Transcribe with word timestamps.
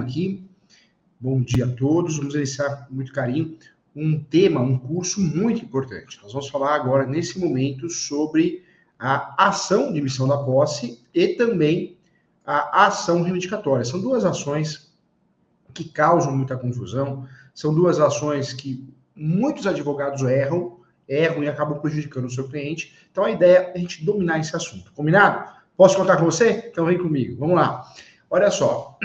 aqui. 0.00 0.44
Bom 1.20 1.40
dia 1.40 1.66
a 1.66 1.68
todos. 1.68 2.16
Vamos 2.16 2.34
iniciar 2.34 2.86
com 2.86 2.94
muito 2.94 3.12
carinho 3.12 3.56
um 3.94 4.22
tema, 4.22 4.60
um 4.60 4.78
curso 4.78 5.20
muito 5.20 5.64
importante. 5.64 6.18
Nós 6.22 6.32
vamos 6.32 6.48
falar 6.48 6.74
agora, 6.74 7.06
nesse 7.06 7.38
momento, 7.38 7.88
sobre 7.90 8.64
a 8.98 9.48
ação 9.48 9.92
de 9.92 10.00
missão 10.00 10.26
da 10.26 10.38
posse 10.38 11.02
e 11.12 11.28
também 11.28 11.98
a 12.44 12.86
ação 12.86 13.22
reivindicatória. 13.22 13.84
São 13.84 14.00
duas 14.00 14.24
ações 14.24 14.92
que 15.74 15.84
causam 15.84 16.36
muita 16.36 16.56
confusão, 16.56 17.26
são 17.54 17.74
duas 17.74 17.98
ações 18.00 18.52
que 18.52 18.86
muitos 19.14 19.66
advogados 19.66 20.22
erram, 20.22 20.80
erram 21.08 21.42
e 21.42 21.48
acabam 21.48 21.80
prejudicando 21.80 22.26
o 22.26 22.30
seu 22.30 22.48
cliente. 22.48 22.94
Então 23.10 23.24
a 23.24 23.30
ideia 23.30 23.58
é 23.58 23.72
a 23.74 23.78
gente 23.78 24.04
dominar 24.04 24.38
esse 24.38 24.54
assunto. 24.56 24.92
Combinado? 24.92 25.50
Posso 25.76 25.96
contar 25.96 26.16
com 26.16 26.24
você? 26.24 26.68
Então 26.70 26.86
vem 26.86 26.98
comigo. 26.98 27.36
Vamos 27.38 27.56
lá. 27.56 27.86
Olha 28.30 28.50
só. 28.50 28.98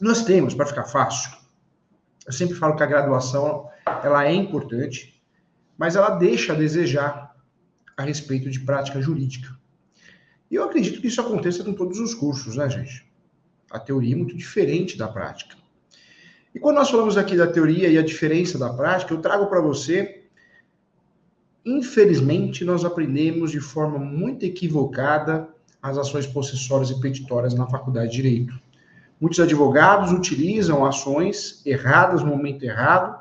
Nós 0.00 0.24
temos, 0.24 0.54
para 0.54 0.66
ficar 0.66 0.84
fácil, 0.84 1.30
eu 2.26 2.32
sempre 2.32 2.54
falo 2.54 2.76
que 2.76 2.82
a 2.82 2.86
graduação 2.86 3.68
ela 4.04 4.26
é 4.26 4.32
importante, 4.32 5.20
mas 5.76 5.96
ela 5.96 6.10
deixa 6.10 6.52
a 6.52 6.56
desejar 6.56 7.34
a 7.96 8.02
respeito 8.02 8.48
de 8.50 8.60
prática 8.60 9.00
jurídica. 9.00 9.56
E 10.50 10.54
eu 10.54 10.64
acredito 10.64 11.00
que 11.00 11.08
isso 11.08 11.20
aconteça 11.20 11.64
com 11.64 11.72
todos 11.72 11.98
os 11.98 12.14
cursos, 12.14 12.56
né, 12.56 12.70
gente? 12.70 13.10
A 13.70 13.78
teoria 13.78 14.14
é 14.14 14.16
muito 14.16 14.36
diferente 14.36 14.96
da 14.96 15.08
prática. 15.08 15.56
E 16.54 16.60
quando 16.60 16.76
nós 16.76 16.90
falamos 16.90 17.16
aqui 17.16 17.36
da 17.36 17.46
teoria 17.46 17.88
e 17.88 17.98
a 17.98 18.02
diferença 18.02 18.58
da 18.58 18.72
prática, 18.72 19.12
eu 19.12 19.20
trago 19.20 19.46
para 19.46 19.60
você, 19.60 20.24
infelizmente, 21.64 22.64
nós 22.64 22.84
aprendemos 22.84 23.50
de 23.50 23.60
forma 23.60 23.98
muito 23.98 24.44
equivocada 24.44 25.48
as 25.82 25.98
ações 25.98 26.26
possessórias 26.26 26.90
e 26.90 27.00
petitórias 27.00 27.54
na 27.54 27.66
faculdade 27.66 28.10
de 28.10 28.16
Direito. 28.16 28.67
Muitos 29.20 29.40
advogados 29.40 30.12
utilizam 30.12 30.84
ações 30.84 31.60
erradas 31.66 32.22
no 32.22 32.28
momento 32.28 32.62
errado, 32.62 33.18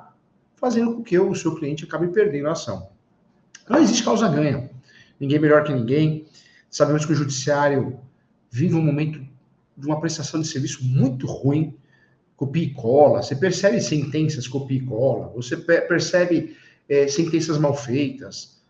fazendo 0.56 0.96
com 0.96 1.04
que 1.04 1.18
o 1.18 1.34
seu 1.34 1.56
cliente 1.56 1.86
acabe 1.86 2.08
perdendo 2.08 2.48
a 2.48 2.52
ação. 2.52 2.90
Não 3.68 3.80
existe 3.80 4.04
causa 4.04 4.28
ganha. 4.28 4.70
Ninguém 5.20 5.40
melhor 5.40 5.64
que 5.64 5.74
ninguém. 5.74 6.26
Sabemos 6.70 7.06
que 7.06 7.12
o 7.12 7.16
judiciário 7.16 8.00
vive 8.52 8.76
um 8.76 8.82
momento 8.82 9.20
de 9.76 9.86
uma 9.86 10.00
prestação 10.00 10.40
de 10.40 10.48
serviço 10.48 10.84
muito 10.84 11.26
ruim, 11.28 11.76
copia 12.36 12.64
e 12.64 12.74
cola. 12.74 13.22
Você 13.22 13.36
percebe 13.36 13.82
sentenças 13.82 14.48
copia 14.48 14.78
e 14.78 14.86
cola. 14.86 15.30
Você 15.36 15.58
percebe 15.58 16.56
é, 16.88 17.08
sentenças 17.08 17.58
mal 17.58 17.76
feitas. 17.76 18.62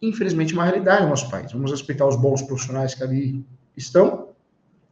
Infelizmente, 0.00 0.52
é 0.52 0.56
uma 0.56 0.64
realidade 0.64 1.02
no 1.02 1.10
nosso 1.10 1.30
país. 1.30 1.52
Vamos 1.52 1.70
respeitar 1.70 2.06
os 2.06 2.16
bons 2.16 2.42
profissionais 2.42 2.94
que 2.94 3.02
ali 3.02 3.44
estão, 3.76 4.21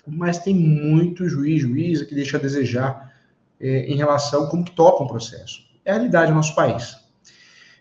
mas 0.06 0.38
tem 0.38 0.54
muito 0.54 1.28
juiz, 1.28 1.62
juíza 1.62 2.04
que 2.04 2.14
deixa 2.14 2.36
a 2.36 2.40
desejar 2.40 3.12
é, 3.60 3.86
em 3.86 3.96
relação 3.96 4.44
a 4.44 4.50
como 4.50 4.64
que 4.64 4.72
toca 4.72 5.04
um 5.04 5.06
processo. 5.06 5.62
É 5.84 5.90
a 5.90 5.94
realidade 5.94 6.30
do 6.30 6.36
nosso 6.36 6.54
país. 6.54 6.96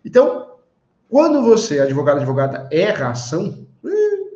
Então, 0.03 0.56
quando 1.09 1.42
você, 1.42 1.80
advogado, 1.80 2.17
advogada, 2.17 2.70
erra 2.72 3.08
a 3.08 3.11
ação, 3.11 3.67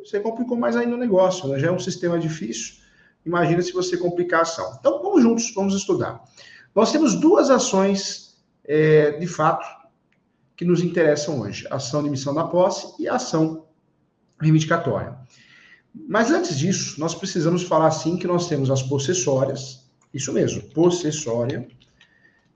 você 0.04 0.20
complicou 0.20 0.56
mais 0.56 0.76
ainda 0.76 0.94
o 0.94 0.98
negócio. 0.98 1.48
Né? 1.48 1.58
Já 1.58 1.68
é 1.68 1.72
um 1.72 1.78
sistema 1.78 2.18
difícil. 2.18 2.74
Imagina 3.24 3.62
se 3.62 3.72
você 3.72 3.96
complicar 3.96 4.40
a 4.40 4.42
ação. 4.42 4.76
Então, 4.78 5.02
vamos 5.02 5.22
juntos, 5.22 5.52
vamos 5.54 5.74
estudar. 5.74 6.22
Nós 6.74 6.92
temos 6.92 7.14
duas 7.14 7.48
ações, 7.50 8.36
é, 8.64 9.12
de 9.12 9.26
fato, 9.26 9.64
que 10.56 10.64
nos 10.64 10.82
interessam 10.82 11.40
hoje: 11.40 11.66
ação 11.70 12.02
de 12.02 12.08
emissão 12.08 12.34
da 12.34 12.44
posse 12.44 13.00
e 13.00 13.08
ação 13.08 13.66
reivindicatória. 14.40 15.16
Mas 15.94 16.30
antes 16.30 16.58
disso, 16.58 16.98
nós 16.98 17.14
precisamos 17.14 17.62
falar 17.62 17.86
assim 17.86 18.16
que 18.16 18.26
nós 18.26 18.48
temos 18.48 18.70
as 18.70 18.82
possessórias, 18.82 19.84
isso 20.12 20.32
mesmo, 20.32 20.62
possessória, 20.70 21.68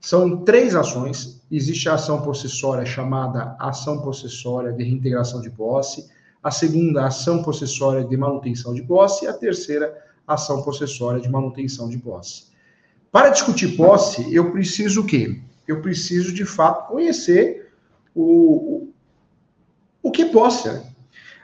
são 0.01 0.43
três 0.43 0.75
ações. 0.75 1.41
Existe 1.49 1.87
a 1.89 1.93
ação 1.93 2.21
possessória 2.21 2.85
chamada 2.85 3.55
ação 3.59 4.01
possessória 4.01 4.71
de 4.73 4.83
reintegração 4.83 5.41
de 5.41 5.49
posse, 5.49 6.09
a 6.43 6.51
segunda, 6.51 7.05
ação 7.05 7.41
possessória 7.41 8.03
de 8.03 8.15
manutenção 8.15 8.73
de 8.73 8.81
posse, 8.81 9.25
e 9.25 9.27
a 9.27 9.33
terceira, 9.33 9.93
ação 10.27 10.61
possessória 10.61 11.19
de 11.19 11.29
manutenção 11.29 11.89
de 11.89 11.97
posse. 11.97 12.47
Para 13.11 13.29
discutir 13.29 13.75
posse, 13.75 14.33
eu 14.33 14.51
preciso 14.51 15.01
o 15.01 15.05
quê? 15.05 15.41
Eu 15.67 15.81
preciso, 15.81 16.31
de 16.31 16.45
fato, 16.45 16.87
conhecer 16.87 17.71
o, 18.13 18.23
o, 18.23 18.93
o 20.03 20.11
que 20.11 20.25
posse. 20.25 20.67
Né? 20.67 20.83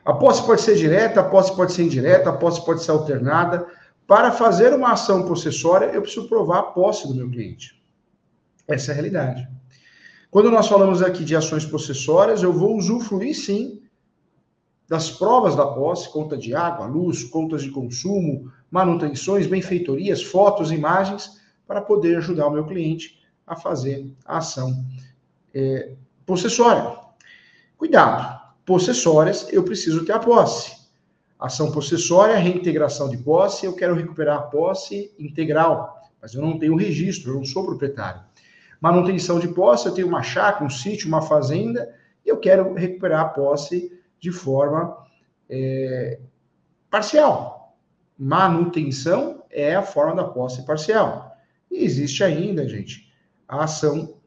A 0.06 0.14
posse 0.14 0.46
pode 0.46 0.62
ser 0.62 0.76
direta, 0.76 1.20
a 1.20 1.24
posse 1.24 1.56
pode 1.56 1.74
ser 1.74 1.84
indireta, 1.84 2.30
a 2.30 2.34
posse 2.34 2.64
pode 2.64 2.84
ser 2.84 2.92
alternada. 2.92 3.68
Para 4.06 4.32
fazer 4.32 4.72
uma 4.72 4.92
ação 4.92 5.26
possessória, 5.26 5.88
eu 5.88 6.02
preciso 6.04 6.30
provar 6.30 6.60
a 6.60 6.64
posse 6.64 7.08
do 7.08 7.16
meu 7.16 7.28
cliente. 7.28 7.84
Essa 8.68 8.92
é 8.92 8.94
a 8.94 8.96
realidade. 8.96 9.50
Quando 10.30 10.52
nós 10.52 10.68
falamos 10.68 11.02
aqui 11.02 11.24
de 11.24 11.36
ações 11.36 11.66
possessórias, 11.66 12.44
eu 12.44 12.54
vou 12.54 12.78
usufruir 12.78 13.36
sim 13.36 13.82
das 14.88 15.10
provas 15.10 15.56
da 15.56 15.66
posse, 15.66 16.12
conta 16.12 16.38
de 16.38 16.54
água, 16.54 16.86
luz, 16.86 17.24
contas 17.24 17.64
de 17.64 17.72
consumo, 17.72 18.52
manutenções, 18.70 19.48
benfeitorias, 19.48 20.22
fotos, 20.22 20.72
imagens, 20.72 21.42
para 21.66 21.82
poder 21.82 22.18
ajudar 22.18 22.46
o 22.46 22.52
meu 22.52 22.66
cliente 22.66 23.20
a 23.48 23.56
fazer 23.56 24.06
a 24.24 24.38
ação 24.38 24.86
é, 25.52 25.96
possessória. 26.26 26.96
Cuidado, 27.78 28.45
possessórias, 28.66 29.48
eu 29.52 29.64
preciso 29.64 30.06
ter 30.06 30.14
a 30.14 30.20
posse. 30.20 30.76
Ação 31.40 31.72
possessória, 31.72 32.36
reintegração 32.38 33.10
de 33.10 33.18
posse, 33.18 33.66
eu 33.66 33.76
quero 33.76 33.94
recuperar 33.94 34.38
a 34.38 34.44
posse 34.44 35.14
integral, 35.20 36.02
mas 36.22 36.34
eu 36.34 36.42
não 36.42 36.58
tenho 36.58 36.76
registro, 36.76 37.32
eu 37.32 37.36
não 37.36 37.46
sou 37.46 37.66
proprietário. 37.66 38.22
Manutenção 38.82 39.40
de 39.40 39.48
posse, 39.50 39.86
eu 39.86 39.94
tenho 39.94 40.08
uma 40.08 40.24
chácara, 40.24 40.66
um 40.66 40.70
sítio, 40.70 41.08
uma 41.08 41.22
fazenda, 41.22 41.94
e 42.26 42.30
eu 42.30 42.38
quero 42.38 42.74
recuperar 42.74 43.22
a 43.22 43.30
posse 43.30 43.92
de 44.20 44.32
forma 44.32 44.98
é, 45.50 46.20
parcial. 46.90 47.78
Manutenção 48.18 49.44
é 49.52 49.76
a 49.76 49.84
forma 49.84 50.16
da 50.16 50.24
posse 50.24 50.66
parcial. 50.66 51.36
E 51.70 51.84
existe 51.84 52.24
ainda, 52.24 52.68
gente, 52.68 53.12
a 53.48 53.64
ação 53.64 54.18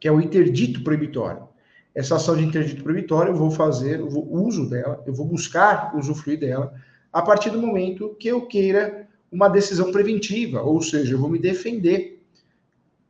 que 0.00 0.08
é 0.08 0.12
o 0.12 0.20
interdito 0.20 0.82
proibitório. 0.82 1.48
Essa 1.96 2.14
ação 2.14 2.36
de 2.36 2.44
interdito 2.44 2.84
proibitório 2.84 3.32
eu 3.32 3.36
vou 3.36 3.50
fazer 3.50 4.00
o 4.00 4.46
uso 4.46 4.68
dela, 4.70 5.02
eu 5.04 5.12
vou 5.12 5.26
buscar 5.26 5.96
usufruir 5.96 6.38
dela 6.38 6.72
a 7.12 7.22
partir 7.22 7.50
do 7.50 7.60
momento 7.60 8.14
que 8.20 8.28
eu 8.28 8.46
queira 8.46 9.08
uma 9.32 9.48
decisão 9.48 9.90
preventiva, 9.90 10.62
ou 10.62 10.80
seja, 10.80 11.14
eu 11.14 11.18
vou 11.18 11.28
me 11.28 11.38
defender 11.38 12.16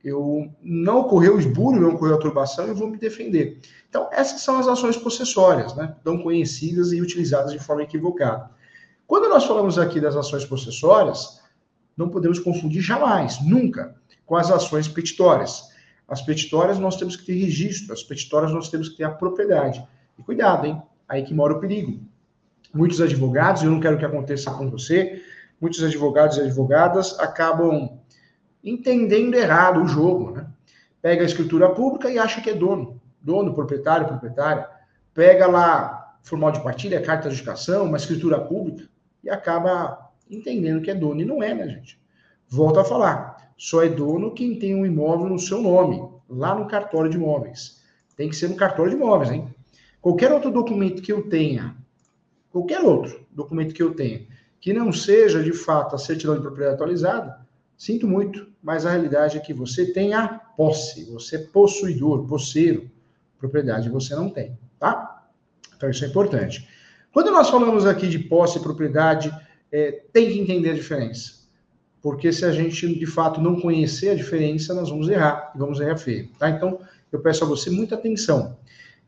eu 0.06 0.48
não 0.62 1.00
ocorreu 1.00 1.36
esbulho, 1.36 1.80
não 1.80 1.94
ocorreu 1.94 2.14
a 2.14 2.20
turbação, 2.20 2.64
eu 2.66 2.76
vou 2.76 2.88
me 2.88 2.97
defender. 2.97 3.60
Então, 3.88 4.08
essas 4.12 4.41
são 4.41 4.56
as 4.56 4.69
ações 4.69 4.97
possessórias, 4.97 5.74
né? 5.74 5.97
Tão 6.04 6.22
conhecidas 6.22 6.92
e 6.92 7.00
utilizadas 7.00 7.50
de 7.50 7.58
forma 7.58 7.82
equivocada. 7.82 8.48
Quando 9.04 9.28
nós 9.28 9.44
falamos 9.44 9.80
aqui 9.80 10.00
das 10.00 10.14
ações 10.14 10.44
possessórias, 10.44 11.41
não 11.97 12.08
podemos 12.08 12.38
confundir 12.38 12.82
jamais, 12.82 13.44
nunca, 13.44 13.97
com 14.24 14.36
as 14.36 14.48
ações 14.48 14.86
petitórias. 14.86 15.70
As 16.08 16.22
petitórias 16.22 16.78
nós 16.78 16.96
temos 16.96 17.16
que 17.16 17.26
ter 17.26 17.34
registro, 17.34 17.92
as 17.92 18.02
petitórias 18.02 18.52
nós 18.52 18.68
temos 18.68 18.88
que 18.88 18.96
ter 18.96 19.04
a 19.04 19.10
propriedade. 19.10 19.86
E 20.18 20.22
cuidado, 20.22 20.66
hein? 20.66 20.80
Aí 21.08 21.22
que 21.22 21.34
mora 21.34 21.54
o 21.54 21.60
perigo. 21.60 22.00
Muitos 22.72 23.00
advogados, 23.00 23.62
eu 23.62 23.70
não 23.70 23.80
quero 23.80 23.98
que 23.98 24.04
aconteça 24.04 24.50
com 24.52 24.70
você, 24.70 25.22
muitos 25.60 25.82
advogados 25.82 26.36
e 26.36 26.42
advogadas 26.42 27.18
acabam 27.18 27.98
entendendo 28.62 29.34
errado 29.34 29.82
o 29.82 29.88
jogo, 29.88 30.32
né? 30.32 30.46
Pega 31.00 31.22
a 31.22 31.26
escritura 31.26 31.70
pública 31.70 32.10
e 32.10 32.18
acha 32.18 32.41
que 32.41 32.50
é 32.50 32.54
dono, 32.54 33.00
dono, 33.20 33.54
proprietário, 33.54 34.09
proprietária. 34.09 34.68
Pega 35.14 35.47
lá 35.47 36.18
formal 36.22 36.50
de 36.50 36.62
partilha, 36.62 37.00
carta 37.00 37.28
de 37.28 37.36
educação, 37.36 37.84
uma 37.84 37.97
escritura 37.97 38.41
pública 38.41 38.88
e 39.22 39.30
acaba 39.30 40.10
entendendo 40.28 40.82
que 40.82 40.91
é 40.91 40.94
dono 40.94 41.20
e 41.20 41.24
não 41.24 41.42
é, 41.42 41.54
né, 41.54 41.68
gente? 41.68 42.00
Volto 42.48 42.80
a 42.80 42.84
falar, 42.84 43.46
só 43.56 43.82
é 43.82 43.88
dono 43.88 44.32
quem 44.32 44.58
tem 44.58 44.74
um 44.74 44.84
imóvel 44.84 45.28
no 45.28 45.38
seu 45.38 45.60
nome, 45.60 46.03
lá 46.28 46.54
no 46.54 46.66
cartório 46.66 47.10
de 47.10 47.16
imóveis. 47.16 47.82
Tem 48.16 48.28
que 48.28 48.36
ser 48.36 48.48
no 48.48 48.56
cartório 48.56 48.91
de 48.91 48.97
imóveis, 48.97 49.30
hein? 49.30 49.54
Qualquer 50.00 50.32
outro 50.32 50.50
documento 50.50 51.03
que 51.03 51.12
eu 51.12 51.28
tenha, 51.28 51.76
qualquer 52.50 52.80
outro 52.80 53.26
documento 53.30 53.74
que 53.74 53.82
eu 53.82 53.94
tenha, 53.94 54.26
que 54.60 54.72
não 54.72 54.92
seja 54.92 55.42
de 55.42 55.53
fato 55.53 55.94
a 55.94 55.98
certidão 55.98 56.34
de 56.34 56.42
propriedade 56.42 56.74
atualizada, 56.74 57.47
Sinto 57.76 58.08
muito, 58.08 58.48
mas 58.62 58.86
a 58.86 58.91
realidade 58.91 59.36
é 59.36 59.41
que 59.41 59.53
você 59.53 59.92
tem 59.92 60.14
a 60.14 60.26
posse, 60.28 61.04
você 61.04 61.36
é 61.36 61.38
possuidor, 61.41 62.26
posseiro, 62.26 62.91
propriedade 63.38 63.91
você 63.91 64.14
não 64.14 64.30
tem, 64.30 64.59
tá? 64.78 65.26
Então 65.76 65.91
isso 65.91 66.04
é 66.04 66.09
importante. 66.09 66.66
Quando 67.12 67.30
nós 67.30 67.50
falamos 67.50 67.84
aqui 67.84 68.09
de 68.09 68.18
posse 68.18 68.59
e 68.59 68.62
propriedade, 68.62 69.30
é, 69.70 70.04
tem 70.10 70.32
que 70.32 70.41
entender 70.41 70.70
a 70.70 70.74
diferença. 70.74 71.46
Porque 72.06 72.32
se 72.32 72.44
a 72.44 72.53
gente 72.53 72.86
de 72.86 73.04
fato 73.04 73.41
não 73.41 73.60
conhecer 73.60 74.10
a 74.10 74.14
diferença, 74.14 74.72
nós 74.72 74.91
vamos 74.91 75.08
errar, 75.08 75.50
e 75.53 75.58
vamos 75.58 75.80
errar 75.80 75.97
feio, 75.97 76.28
tá? 76.38 76.48
Então 76.48 76.78
eu 77.10 77.18
peço 77.18 77.42
a 77.42 77.48
você 77.48 77.68
muita 77.68 77.97
atenção. 77.97 78.56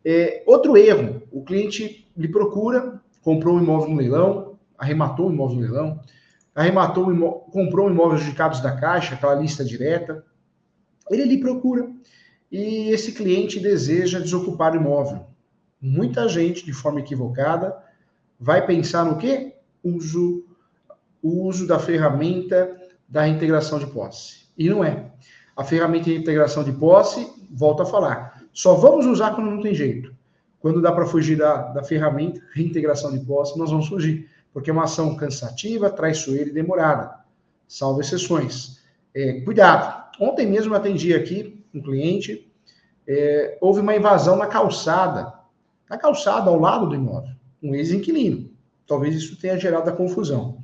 É, 0.05 0.43
outro 0.45 0.77
erro, 0.77 1.23
o 1.31 1.45
cliente 1.45 2.05
lhe 2.17 2.27
procura, 2.27 3.01
comprou 3.23 3.55
um 3.55 3.63
imóvel 3.63 3.91
no 3.91 3.97
leilão, 3.99 4.59
arrematou 4.77 5.27
o 5.27 5.29
um 5.29 5.33
imóvel 5.33 5.55
no 5.55 5.63
leilão, 5.63 6.01
arrematou, 6.53 7.07
um 7.07 7.13
imó 7.13 7.31
comprou 7.35 7.87
um 7.87 7.93
imóvel 7.93 8.17
adjudicados 8.17 8.61
da 8.61 8.75
Caixa, 8.75 9.15
aquela 9.15 9.37
lista 9.37 9.65
direta. 9.65 10.25
Ele 11.09 11.23
lhe 11.23 11.39
procura 11.39 11.89
e 12.51 12.91
esse 12.91 13.13
cliente 13.13 13.61
deseja 13.61 14.19
desocupar 14.19 14.73
o 14.73 14.77
imóvel. 14.77 15.25
Muita 15.81 16.29
gente, 16.29 16.67
de 16.67 16.73
forma 16.73 16.99
equivocada, 16.99 17.77
vai 18.41 18.67
pensar 18.67 19.05
no 19.05 19.19
quê? 19.19 19.55
Uso, 19.85 20.45
o 21.23 21.45
uso 21.45 21.65
da 21.65 21.79
ferramenta 21.79 22.77
da 23.09 23.23
reintegração 23.23 23.79
de 23.79 23.87
posse. 23.87 24.49
E 24.57 24.69
não 24.69 24.85
é. 24.85 25.11
A 25.57 25.65
ferramenta 25.65 26.05
de 26.05 26.17
integração 26.17 26.63
de 26.63 26.73
posse, 26.73 27.27
volto 27.51 27.83
a 27.83 27.87
falar, 27.87 28.45
só 28.53 28.75
vamos 28.75 29.07
usar 29.07 29.35
quando 29.35 29.51
não 29.51 29.63
tem 29.63 29.75
jeito. 29.75 30.15
Quando 30.61 30.83
dá 30.83 30.93
para 30.93 31.07
fugir 31.07 31.37
da, 31.37 31.69
da 31.69 31.83
ferramenta, 31.83 32.41
reintegração 32.53 33.13
de 33.13 33.25
posse, 33.25 33.59
nós 33.59 33.71
vamos 33.71 33.89
fugir, 33.89 34.29
porque 34.53 34.71
é 34.71 34.73
uma 34.73 34.85
ação 34.85 35.15
cansativa, 35.17 35.91
traiçoeira 35.91 36.51
e 36.51 36.53
demorada, 36.53 37.15
salvo 37.67 38.01
exceções. 38.01 38.83
É, 39.15 39.41
cuidado. 39.41 40.09
Ontem 40.21 40.47
mesmo 40.47 40.75
eu 40.75 40.77
atendi 40.77 41.15
aqui 41.15 41.65
um 41.73 41.81
cliente, 41.81 42.51
é, 43.07 43.57
houve 43.61 43.81
uma 43.81 43.97
invasão 43.97 44.37
na 44.37 44.47
calçada, 44.47 45.33
na 45.89 45.97
calçada 45.97 46.51
ao 46.51 46.59
lado 46.59 46.89
do 46.89 46.95
imóvel, 46.95 47.35
um 47.63 47.75
ex-inquilino. 47.75 48.51
Talvez 48.87 49.15
isso 49.15 49.39
tenha 49.39 49.59
gerado 49.59 49.89
a 49.89 49.93
confusão. 49.93 50.59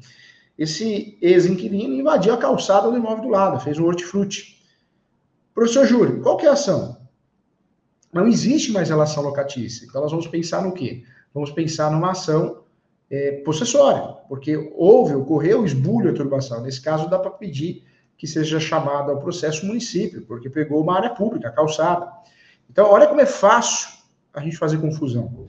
Esse 0.57 1.19
ex-inquilino 1.21 1.95
invadiu 1.95 2.33
a 2.33 2.39
calçada 2.39 2.91
do 2.91 2.97
imóvel 2.97 3.25
do 3.25 3.31
lado, 3.31 3.61
fez 3.61 3.79
um 3.79 3.87
hortifruti. 3.87 4.63
Professor 5.53 5.87
Júlio, 5.87 6.21
qual 6.21 6.37
que 6.37 6.47
é 6.47 6.49
a 6.49 6.53
ação? 6.53 6.97
Não 8.13 8.29
existe 8.29 8.71
mais 8.71 8.89
relação 8.89 9.23
locatícia. 9.23 9.85
Então, 9.85 10.01
nós 10.01 10.11
vamos 10.11 10.29
pensar 10.29 10.63
no 10.63 10.73
quê? 10.73 11.03
Vamos 11.33 11.51
pensar 11.51 11.91
numa 11.91 12.13
ação 12.13 12.63
é, 13.11 13.33
possessória, 13.45 14.03
porque 14.29 14.57
houve, 14.77 15.15
ocorreu 15.15 15.65
esbulho 15.65 16.11
ou 16.11 16.15
turbação. 16.15 16.63
Nesse 16.63 16.81
caso, 16.81 17.11
dá 17.11 17.19
para 17.19 17.31
pedir 17.33 17.85
que 18.17 18.27
seja 18.27 18.61
chamado 18.61 19.11
ao 19.11 19.19
processo 19.19 19.67
município, 19.67 20.23
porque 20.23 20.49
pegou 20.49 20.81
uma 20.81 20.97
área 20.97 21.11
pública, 21.11 21.51
calçada. 21.51 22.09
Então, 22.71 22.89
olha 22.89 23.09
como 23.09 23.21
é 23.21 23.27
fácil 23.27 23.89
a 24.33 24.41
gente 24.41 24.57
fazer 24.57 24.79
confusão. 24.79 25.49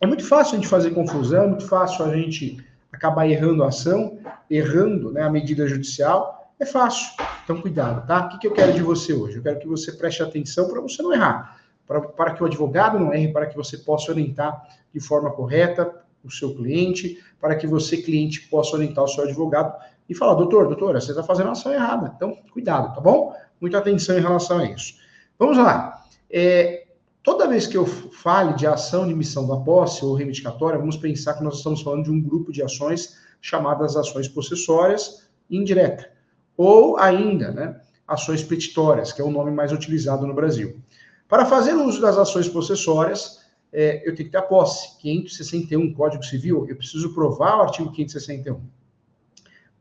É 0.00 0.06
muito 0.06 0.24
fácil 0.24 0.54
a 0.54 0.56
gente 0.56 0.68
fazer 0.68 0.90
confusão, 0.90 1.44
é 1.44 1.48
muito 1.48 1.66
fácil 1.66 2.04
a 2.04 2.16
gente 2.16 2.64
acabar 2.96 3.28
errando 3.28 3.62
a 3.62 3.68
ação, 3.68 4.18
errando 4.50 5.12
né, 5.12 5.22
a 5.22 5.30
medida 5.30 5.66
judicial. 5.66 6.52
É 6.58 6.64
fácil. 6.64 7.12
Então, 7.44 7.60
cuidado, 7.60 8.06
tá? 8.06 8.26
O 8.26 8.28
que, 8.30 8.38
que 8.38 8.46
eu 8.46 8.52
quero 8.52 8.72
de 8.72 8.82
você 8.82 9.12
hoje? 9.12 9.36
Eu 9.36 9.42
quero 9.42 9.58
que 9.58 9.68
você 9.68 9.92
preste 9.92 10.22
atenção 10.22 10.68
para 10.68 10.80
você 10.80 11.02
não 11.02 11.12
errar, 11.12 11.60
para, 11.86 12.32
que 12.32 12.42
o 12.42 12.46
advogado 12.46 12.98
não 12.98 13.12
erre, 13.12 13.28
para 13.28 13.46
que 13.46 13.54
você 13.54 13.76
possa 13.78 14.10
orientar 14.10 14.62
de 14.92 15.00
forma 15.00 15.30
correta 15.30 16.02
o 16.24 16.30
seu 16.30 16.54
cliente, 16.54 17.22
para 17.40 17.54
que 17.54 17.66
você, 17.66 17.98
cliente, 17.98 18.48
possa 18.48 18.74
orientar 18.74 19.04
o 19.04 19.08
seu 19.08 19.24
advogado 19.24 19.74
e 20.08 20.14
falar, 20.14 20.34
doutor, 20.34 20.66
doutora, 20.66 21.00
você 21.00 21.10
está 21.10 21.22
fazendo 21.22 21.50
a 21.50 21.52
ação 21.52 21.72
errada. 21.72 22.12
Então, 22.16 22.36
cuidado, 22.52 22.94
tá 22.94 23.00
bom? 23.00 23.34
Muita 23.60 23.78
atenção 23.78 24.16
em 24.18 24.22
relação 24.22 24.58
a 24.58 24.64
isso. 24.64 24.94
Vamos 25.38 25.58
lá. 25.58 26.04
É, 26.30 26.85
toda 27.26 27.48
vez 27.48 27.66
que 27.66 27.76
eu 27.76 27.84
fale 27.84 28.54
de 28.54 28.68
ação 28.68 29.04
de 29.04 29.12
missão 29.12 29.48
da 29.48 29.56
posse 29.56 30.04
ou 30.04 30.14
reivindicatória, 30.14 30.78
vamos 30.78 30.96
pensar 30.96 31.34
que 31.34 31.42
nós 31.42 31.56
estamos 31.56 31.82
falando 31.82 32.04
de 32.04 32.10
um 32.12 32.22
grupo 32.22 32.52
de 32.52 32.62
ações 32.62 33.16
chamadas 33.40 33.96
ações 33.96 34.28
possessórias 34.28 35.28
indireta, 35.50 36.08
ou 36.56 36.96
ainda, 36.96 37.50
né, 37.50 37.80
ações 38.06 38.44
petitórias, 38.44 39.12
que 39.12 39.20
é 39.20 39.24
o 39.24 39.30
nome 39.30 39.50
mais 39.50 39.72
utilizado 39.72 40.24
no 40.24 40.34
Brasil. 40.34 40.80
Para 41.28 41.44
fazer 41.44 41.74
uso 41.74 42.00
das 42.00 42.16
ações 42.16 42.48
possessórias, 42.48 43.40
é, 43.72 44.08
eu 44.08 44.14
tenho 44.14 44.28
que 44.28 44.30
ter 44.30 44.38
a 44.38 44.42
posse. 44.42 44.96
561 44.98 45.94
Código 45.94 46.24
Civil, 46.24 46.64
eu 46.68 46.76
preciso 46.76 47.12
provar 47.12 47.58
o 47.58 47.62
artigo 47.62 47.90
561. 47.90 48.60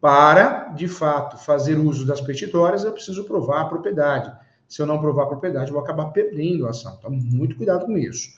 Para, 0.02 0.70
de 0.70 0.88
fato, 0.88 1.38
fazer 1.38 1.78
uso 1.78 2.08
das 2.08 2.22
petitórias, 2.22 2.84
eu 2.84 2.92
preciso 2.92 3.24
provar 3.24 3.62
a 3.62 3.66
propriedade. 3.66 4.45
Se 4.68 4.82
eu 4.82 4.86
não 4.86 5.00
provar 5.00 5.24
a 5.24 5.28
propriedade, 5.28 5.72
vou 5.72 5.82
acabar 5.82 6.06
perdendo 6.06 6.66
a 6.66 6.72
ação. 6.72 6.96
Então, 6.98 7.12
muito 7.12 7.56
cuidado 7.56 7.86
com 7.86 7.98
isso. 7.98 8.30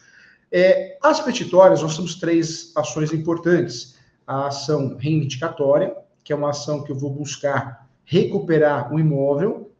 É, 0.51 0.97
as 1.01 1.19
petitórias, 1.19 1.81
nós 1.81 1.95
temos 1.95 2.15
três 2.15 2.71
ações 2.75 3.12
importantes. 3.13 3.95
A 4.25 4.47
ação 4.47 4.95
reivindicatória, 4.97 5.95
que 6.24 6.33
é 6.33 6.35
uma 6.35 6.50
ação 6.50 6.83
que 6.83 6.91
eu 6.91 6.95
vou 6.95 7.09
buscar 7.09 7.88
recuperar 8.03 8.94
o 8.94 9.00
imóvel, 9.00 9.71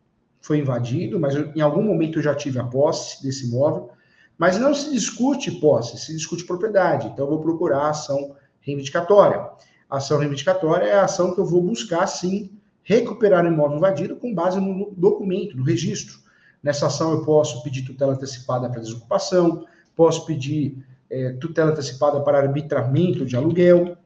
foi 0.42 0.60
invadido, 0.60 1.20
mas 1.20 1.36
eu, 1.36 1.52
em 1.54 1.62
algum 1.62 1.82
momento 1.82 2.20
eu 2.20 2.24
já 2.24 2.34
tive 2.34 2.60
a 2.60 2.64
posse 2.64 3.22
desse 3.24 3.48
imóvel. 3.48 3.90
Mas 4.38 4.58
não 4.58 4.74
se 4.74 4.92
discute 4.92 5.52
posse, 5.52 5.98
se 5.98 6.14
discute 6.14 6.46
propriedade. 6.46 7.08
Então, 7.08 7.26
eu 7.26 7.32
vou 7.32 7.42
procurar 7.42 7.84
a 7.84 7.90
ação 7.90 8.36
reivindicatória. 8.62 9.50
A 9.90 9.98
ação 9.98 10.20
reivindicatória 10.20 10.86
é 10.86 10.94
a 10.94 11.06
ação 11.06 11.34
que 11.34 11.40
eu 11.40 11.46
vou 11.46 11.62
buscar, 11.62 12.06
sim, 12.08 12.52
recuperar 12.84 13.44
o 13.44 13.48
imóvel 13.48 13.78
invadido 13.78 14.16
com 14.16 14.34
base 14.34 14.60
no 14.60 14.94
documento, 14.96 15.58
no 15.58 15.64
registro. 15.64 16.20
Nessa 16.62 16.88
ação, 16.88 17.12
eu 17.12 17.24
posso 17.24 17.64
pedir 17.64 17.84
tutela 17.84 18.14
antecipada 18.14 18.70
para 18.70 18.82
desocupação, 18.82 19.66
posso 19.96 20.26
pedir 20.26 20.86
é, 21.10 21.34
tutela 21.34 21.72
antecipada 21.72 22.20
para 22.22 22.40
arbitramento 22.40 23.26
de 23.26 23.36
aluguel. 23.36 23.98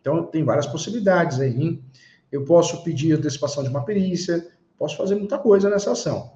Então, 0.00 0.24
tem 0.24 0.44
várias 0.44 0.66
possibilidades 0.66 1.40
aí. 1.40 1.60
Hein? 1.60 1.84
Eu 2.30 2.44
posso 2.44 2.82
pedir 2.82 3.12
antecipação 3.12 3.62
de 3.62 3.68
uma 3.68 3.84
perícia, 3.84 4.48
posso 4.78 4.96
fazer 4.96 5.14
muita 5.14 5.38
coisa 5.38 5.70
nessa 5.70 5.92
ação. 5.92 6.32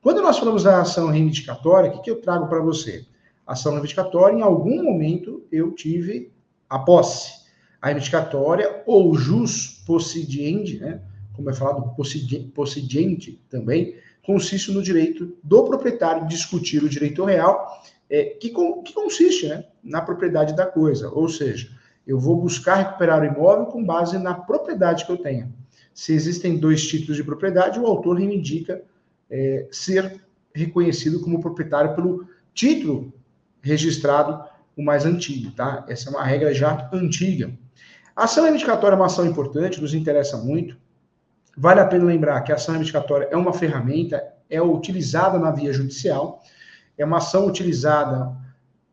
Quando 0.00 0.20
nós 0.22 0.38
falamos 0.38 0.64
da 0.64 0.80
ação 0.80 1.08
reivindicatória, 1.08 1.90
o 1.90 1.94
que, 1.94 2.02
que 2.02 2.10
eu 2.10 2.20
trago 2.20 2.48
para 2.48 2.60
você? 2.60 3.06
ação 3.46 3.72
reivindicatória, 3.72 4.36
em 4.36 4.42
algum 4.42 4.82
momento 4.82 5.44
eu 5.50 5.72
tive 5.72 6.32
a 6.68 6.78
posse. 6.78 7.42
A 7.80 7.88
reivindicatória 7.88 8.82
ou 8.86 9.14
jus 9.14 9.82
possidendi, 9.86 10.78
né? 10.78 11.00
como 11.34 11.50
é 11.50 11.52
falado, 11.52 11.94
possidendi 12.54 13.40
também, 13.48 13.96
consiste 14.24 14.70
no 14.70 14.82
direito 14.82 15.36
do 15.42 15.64
proprietário 15.64 16.26
discutir 16.28 16.82
o 16.82 16.88
direito 16.88 17.24
real, 17.24 17.82
é, 18.08 18.24
que, 18.24 18.50
que 18.50 18.92
consiste 18.92 19.48
né, 19.48 19.64
na 19.82 20.00
propriedade 20.00 20.54
da 20.54 20.66
coisa. 20.66 21.08
Ou 21.10 21.28
seja, 21.28 21.68
eu 22.06 22.18
vou 22.18 22.36
buscar 22.36 22.76
recuperar 22.76 23.22
o 23.22 23.24
imóvel 23.24 23.66
com 23.66 23.84
base 23.84 24.18
na 24.18 24.34
propriedade 24.34 25.04
que 25.04 25.12
eu 25.12 25.16
tenho. 25.16 25.52
Se 25.94 26.12
existem 26.12 26.56
dois 26.56 26.86
títulos 26.86 27.16
de 27.16 27.24
propriedade, 27.24 27.78
o 27.78 27.86
autor 27.86 28.18
reivindica 28.18 28.82
é, 29.30 29.66
ser 29.70 30.20
reconhecido 30.54 31.20
como 31.20 31.40
proprietário 31.40 31.94
pelo 31.94 32.26
título 32.54 33.12
registrado, 33.60 34.44
o 34.76 34.82
mais 34.82 35.04
antigo, 35.04 35.50
tá? 35.52 35.84
Essa 35.88 36.08
é 36.08 36.12
uma 36.12 36.24
regra 36.24 36.52
já 36.54 36.88
antiga. 36.92 37.52
A 38.16 38.24
ação 38.24 38.44
reivindicatória 38.44 38.94
é 38.94 38.96
uma 38.96 39.06
ação 39.06 39.26
importante, 39.26 39.80
nos 39.80 39.94
interessa 39.94 40.36
muito. 40.36 40.76
Vale 41.56 41.80
a 41.80 41.86
pena 41.86 42.04
lembrar 42.04 42.40
que 42.42 42.52
a 42.52 42.54
ação 42.54 42.72
reivindicatória 42.74 43.28
é 43.30 43.36
uma 43.36 43.52
ferramenta, 43.52 44.22
é 44.48 44.60
utilizada 44.60 45.38
na 45.38 45.50
via 45.50 45.72
judicial, 45.72 46.42
é 46.96 47.04
uma 47.04 47.18
ação 47.18 47.46
utilizada 47.46 48.34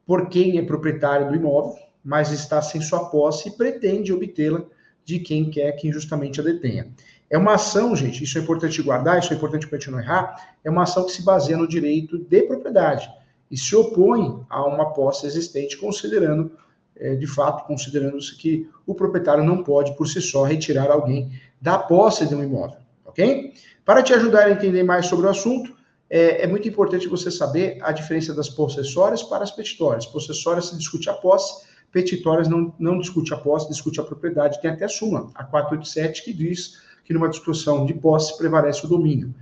por 0.05 0.27
quem 0.27 0.57
é 0.57 0.61
proprietário 0.61 1.29
do 1.29 1.35
imóvel, 1.35 1.75
mas 2.03 2.31
está 2.31 2.61
sem 2.61 2.81
sua 2.81 3.09
posse 3.09 3.49
e 3.49 3.51
pretende 3.51 4.11
obtê-la 4.11 4.63
de 5.05 5.19
quem 5.19 5.49
quer 5.49 5.71
que 5.73 5.87
injustamente 5.87 6.39
a 6.39 6.43
detenha. 6.43 6.91
É 7.29 7.37
uma 7.37 7.53
ação, 7.55 7.95
gente, 7.95 8.23
isso 8.23 8.37
é 8.37 8.41
importante 8.41 8.81
guardar, 8.81 9.19
isso 9.19 9.31
é 9.31 9.35
importante 9.35 9.67
para 9.67 9.77
a 9.77 9.79
gente 9.79 9.91
não 9.91 9.99
errar, 9.99 10.55
é 10.63 10.69
uma 10.69 10.83
ação 10.83 11.05
que 11.05 11.11
se 11.11 11.23
baseia 11.23 11.57
no 11.57 11.67
direito 11.67 12.17
de 12.17 12.41
propriedade 12.43 13.09
e 13.51 13.57
se 13.57 13.75
opõe 13.75 14.43
a 14.49 14.65
uma 14.65 14.93
posse 14.93 15.25
existente, 15.27 15.77
considerando, 15.77 16.51
é, 16.95 17.15
de 17.15 17.27
fato, 17.27 17.65
considerando-se 17.67 18.35
que 18.35 18.69
o 18.85 18.95
proprietário 18.95 19.43
não 19.43 19.63
pode, 19.63 19.95
por 19.95 20.07
si 20.07 20.21
só, 20.21 20.43
retirar 20.43 20.89
alguém 20.89 21.31
da 21.61 21.77
posse 21.77 22.25
de 22.25 22.35
um 22.35 22.43
imóvel, 22.43 22.79
ok? 23.05 23.53
Para 23.85 24.03
te 24.03 24.13
ajudar 24.13 24.45
a 24.45 24.51
entender 24.51 24.83
mais 24.83 25.07
sobre 25.07 25.25
o 25.25 25.29
assunto, 25.29 25.75
é, 26.09 26.43
é, 26.43 26.47
muito 26.47 26.67
importante 26.67 27.07
você 27.07 27.29
saber 27.29 27.77
a 27.81 27.91
diferença 27.91 28.33
das 28.33 28.49
possessórias 28.49 29.21
para 29.21 29.43
as 29.43 29.51
petitórias. 29.51 30.05
Possessórias 30.05 30.67
se 30.67 30.77
discute 30.77 31.09
a 31.09 31.13
posse, 31.13 31.65
petitórias 31.91 32.47
não, 32.47 32.73
não 32.79 32.97
discute 32.99 33.33
a 33.33 33.37
posse, 33.37 33.69
discute 33.69 33.99
a 33.99 34.03
propriedade. 34.03 34.61
Tem 34.61 34.71
até 34.71 34.87
súmula, 34.87 35.29
a 35.35 35.43
487, 35.43 36.23
que 36.23 36.33
diz 36.33 36.79
que 37.03 37.13
numa 37.13 37.29
discussão 37.29 37.85
de 37.85 37.93
posse 37.93 38.37
prevalece 38.37 38.85
o 38.85 38.89
domínio. 38.89 39.33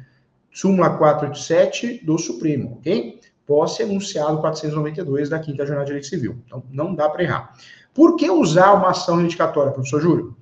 Súmula 0.52 0.90
487 0.98 2.06
do 2.06 2.18
Supremo, 2.18 2.78
ok? 2.80 3.20
Posse 3.46 3.84
enunciado 3.84 4.40
492 4.40 5.30
da 5.30 5.40
Quinta 5.40 5.66
Jornada 5.66 5.86
de 5.86 5.88
Direito 5.88 6.08
Civil. 6.08 6.42
Então, 6.46 6.64
não 6.70 6.96
dá 6.96 7.10
para 7.10 7.24
errar. 7.24 7.54
Por 7.94 8.16
que 8.16 8.30
usar 8.30 8.74
uma 8.74 8.92
ação 8.92 9.16
reivindicatória, 9.16 9.72
professor 9.72 10.02
Júlio? 10.02 10.37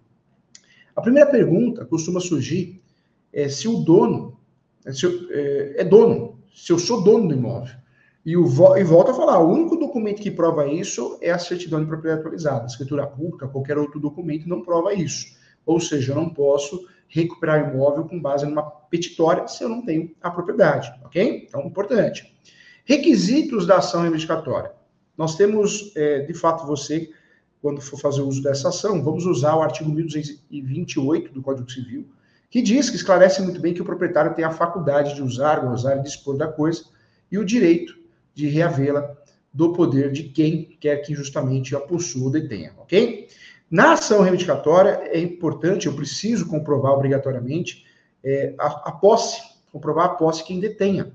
A 0.95 1.01
primeira 1.01 1.29
pergunta 1.29 1.85
costuma 1.85 2.19
surgir 2.19 2.81
é 3.33 3.49
se 3.49 3.67
o 3.67 3.77
dono 3.77 4.35
é, 4.85 4.93
se 4.93 5.05
eu, 5.05 5.27
é, 5.31 5.81
é 5.81 5.83
dono, 5.83 6.39
se 6.53 6.71
eu 6.71 6.77
sou 6.77 7.03
dono 7.03 7.27
do 7.27 7.33
imóvel. 7.33 7.75
E, 8.23 8.37
o, 8.37 8.45
e 8.77 8.83
volta 8.83 9.11
a 9.11 9.13
falar, 9.13 9.39
o 9.39 9.51
único 9.51 9.75
documento 9.75 10.21
que 10.21 10.31
prova 10.31 10.67
isso 10.67 11.17
é 11.21 11.31
a 11.31 11.39
certidão 11.39 11.79
de 11.79 11.87
propriedade 11.87 12.21
atualizada. 12.21 12.65
Escritura 12.65 13.05
pública, 13.05 13.47
qualquer 13.47 13.77
outro 13.77 13.99
documento 13.99 14.47
não 14.47 14.61
prova 14.61 14.93
isso. 14.93 15.35
Ou 15.65 15.79
seja, 15.79 16.11
eu 16.11 16.15
não 16.15 16.29
posso 16.29 16.87
recuperar 17.07 17.71
imóvel 17.71 18.05
com 18.05 18.19
base 18.19 18.45
numa 18.45 18.63
petitória 18.63 19.47
se 19.47 19.63
eu 19.63 19.69
não 19.69 19.83
tenho 19.83 20.11
a 20.21 20.29
propriedade, 20.29 20.91
ok? 21.03 21.45
Então, 21.47 21.65
importante. 21.65 22.35
Requisitos 22.83 23.65
da 23.65 23.77
ação 23.77 24.01
reivindicatória. 24.01 24.71
Nós 25.17 25.35
temos, 25.35 25.91
é, 25.95 26.19
de 26.19 26.33
fato, 26.33 26.65
você 26.65 27.09
quando 27.65 27.81
for 27.81 27.99
fazer 27.99 28.21
uso 28.21 28.43
dessa 28.43 28.69
ação, 28.69 29.01
vamos 29.01 29.25
usar 29.25 29.55
o 29.55 29.63
artigo 29.63 29.89
1228 29.89 31.33
do 31.33 31.41
Código 31.41 31.67
Civil, 31.67 32.07
que 32.47 32.61
diz 32.61 32.91
que 32.91 32.95
esclarece 32.95 33.41
muito 33.41 33.59
bem 33.59 33.73
que 33.73 33.81
o 33.81 33.85
proprietário 33.85 34.35
tem 34.35 34.45
a 34.45 34.51
faculdade 34.51 35.15
de 35.15 35.23
usar, 35.23 35.61
gozar 35.61 35.97
e 35.97 36.03
dispor 36.03 36.37
da 36.37 36.47
coisa 36.47 36.83
e 37.31 37.39
o 37.39 37.43
direito 37.43 37.97
de 38.35 38.47
reavê-la 38.47 39.17
do 39.51 39.73
poder 39.73 40.11
de 40.11 40.25
quem 40.25 40.77
quer 40.79 40.97
que 40.97 41.13
injustamente 41.13 41.75
a 41.75 41.79
possua 41.79 42.25
ou 42.25 42.29
detenha, 42.29 42.71
ok? 42.77 43.27
Na 43.71 43.93
ação 43.93 44.21
reivindicatória, 44.21 45.01
é 45.11 45.19
importante, 45.19 45.87
eu 45.87 45.95
preciso 45.95 46.47
comprovar 46.47 46.91
obrigatoriamente 46.91 47.83
é, 48.23 48.53
a, 48.59 48.89
a, 48.89 48.91
posse, 48.91 49.41
comprovar 49.71 50.05
a 50.05 50.09
posse 50.09 50.43
quem 50.43 50.59
detenha. 50.59 51.11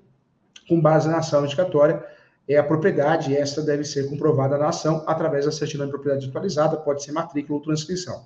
Com 0.69 0.81
base 0.81 1.09
na 1.09 1.19
ação 1.19 1.43
reivindicatória, 1.43 2.05
é 2.53 2.59
a 2.59 2.65
propriedade, 2.65 3.31
e 3.31 3.37
esta 3.37 3.63
deve 3.63 3.85
ser 3.85 4.09
comprovada 4.09 4.59
na 4.59 4.69
ação 4.69 5.05
através 5.07 5.45
da 5.45 5.53
certidão 5.53 5.87
de 5.87 5.93
propriedade 5.93 6.29
atualizada, 6.29 6.77
pode 6.77 7.05
ser 7.05 7.13
matrícula 7.13 7.59
ou 7.59 7.65
transcrição. 7.65 8.25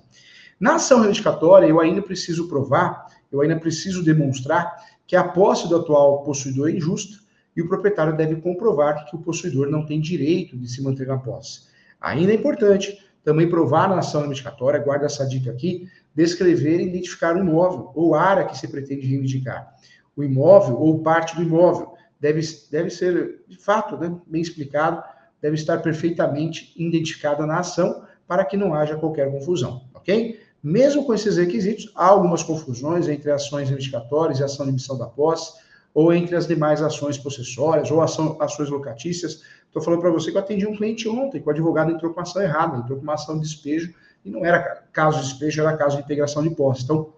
Na 0.59 0.75
ação 0.75 0.99
reivindicatória, 0.99 1.67
eu 1.67 1.79
ainda 1.79 2.01
preciso 2.01 2.47
provar, 2.47 3.05
eu 3.31 3.41
ainda 3.41 3.55
preciso 3.59 4.03
demonstrar 4.03 4.83
que 5.05 5.15
a 5.15 5.23
posse 5.23 5.69
do 5.69 5.75
atual 5.75 6.23
possuidor 6.23 6.69
é 6.69 6.71
injusta 6.71 7.19
e 7.55 7.61
o 7.61 7.67
proprietário 7.67 8.17
deve 8.17 8.37
comprovar 8.37 9.05
que 9.05 9.15
o 9.15 9.19
possuidor 9.19 9.69
não 9.69 9.85
tem 9.85 10.01
direito 10.01 10.57
de 10.57 10.67
se 10.67 10.81
manter 10.81 11.05
na 11.05 11.19
posse. 11.19 11.67
Ainda 12.01 12.31
é 12.31 12.35
importante 12.35 12.99
também 13.23 13.47
provar 13.47 13.87
na 13.89 13.99
ação 13.99 14.21
reivindicatória, 14.21 14.79
guarda 14.79 15.05
essa 15.05 15.25
dica 15.27 15.51
aqui, 15.51 15.87
descrever 16.15 16.79
e 16.79 16.87
identificar 16.87 17.35
o 17.35 17.39
imóvel 17.39 17.91
ou 17.93 18.15
área 18.15 18.45
que 18.45 18.57
se 18.57 18.67
pretende 18.67 19.05
reivindicar. 19.05 19.75
O 20.15 20.23
imóvel 20.23 20.77
ou 20.77 21.03
parte 21.03 21.35
do 21.35 21.43
imóvel 21.43 21.94
deve, 22.19 22.41
deve 22.71 22.89
ser, 22.89 23.41
de 23.47 23.57
fato, 23.57 23.97
né, 23.97 24.15
bem 24.25 24.41
explicado, 24.41 25.03
deve 25.41 25.55
estar 25.55 25.77
perfeitamente 25.79 26.73
identificada 26.75 27.45
na 27.45 27.59
ação 27.59 28.03
para 28.27 28.43
que 28.43 28.57
não 28.57 28.73
haja 28.73 28.97
qualquer 28.97 29.31
confusão, 29.31 29.83
ok? 29.93 30.39
Mesmo 30.63 31.05
com 31.05 31.13
esses 31.13 31.37
requisitos, 31.37 31.91
há 31.93 32.07
algumas 32.07 32.41
confusões 32.41 33.07
entre 33.07 33.29
ações 33.29 33.69
reivindicatórias 33.69 34.39
e 34.39 34.43
ação 34.43 34.65
de 34.65 34.71
emissão 34.71 34.97
da 34.97 35.05
posse, 35.05 35.53
ou 35.93 36.11
entre 36.11 36.35
as 36.35 36.47
demais 36.47 36.81
ações 36.81 37.17
possessórias, 37.17 37.89
ou 37.91 38.01
ação, 38.01 38.35
ações 38.41 38.69
locatícias. 38.69 39.43
Estou 39.67 39.81
falando 39.81 40.01
para 40.01 40.09
você 40.09 40.31
que 40.31 40.37
eu 40.37 40.41
atendi 40.41 40.65
um 40.65 40.75
cliente 40.75 41.07
ontem, 41.07 41.39
que 41.39 41.47
o 41.47 41.51
advogado 41.51 41.91
entrou 41.91 42.11
com 42.11 42.19
uma 42.19 42.23
ação 42.23 42.41
errada, 42.41 42.77
entrou 42.77 42.97
com 42.97 43.03
uma 43.03 43.13
ação 43.13 43.35
de 43.35 43.41
despejo, 43.41 43.93
e 44.25 44.29
não 44.29 44.43
era 44.43 44.83
caso 44.91 45.21
de 45.21 45.27
despejo, 45.27 45.61
era 45.61 45.77
caso 45.77 45.97
de 45.97 46.03
integração 46.03 46.41
de 46.41 46.49
posse. 46.49 46.83
Então, 46.83 47.13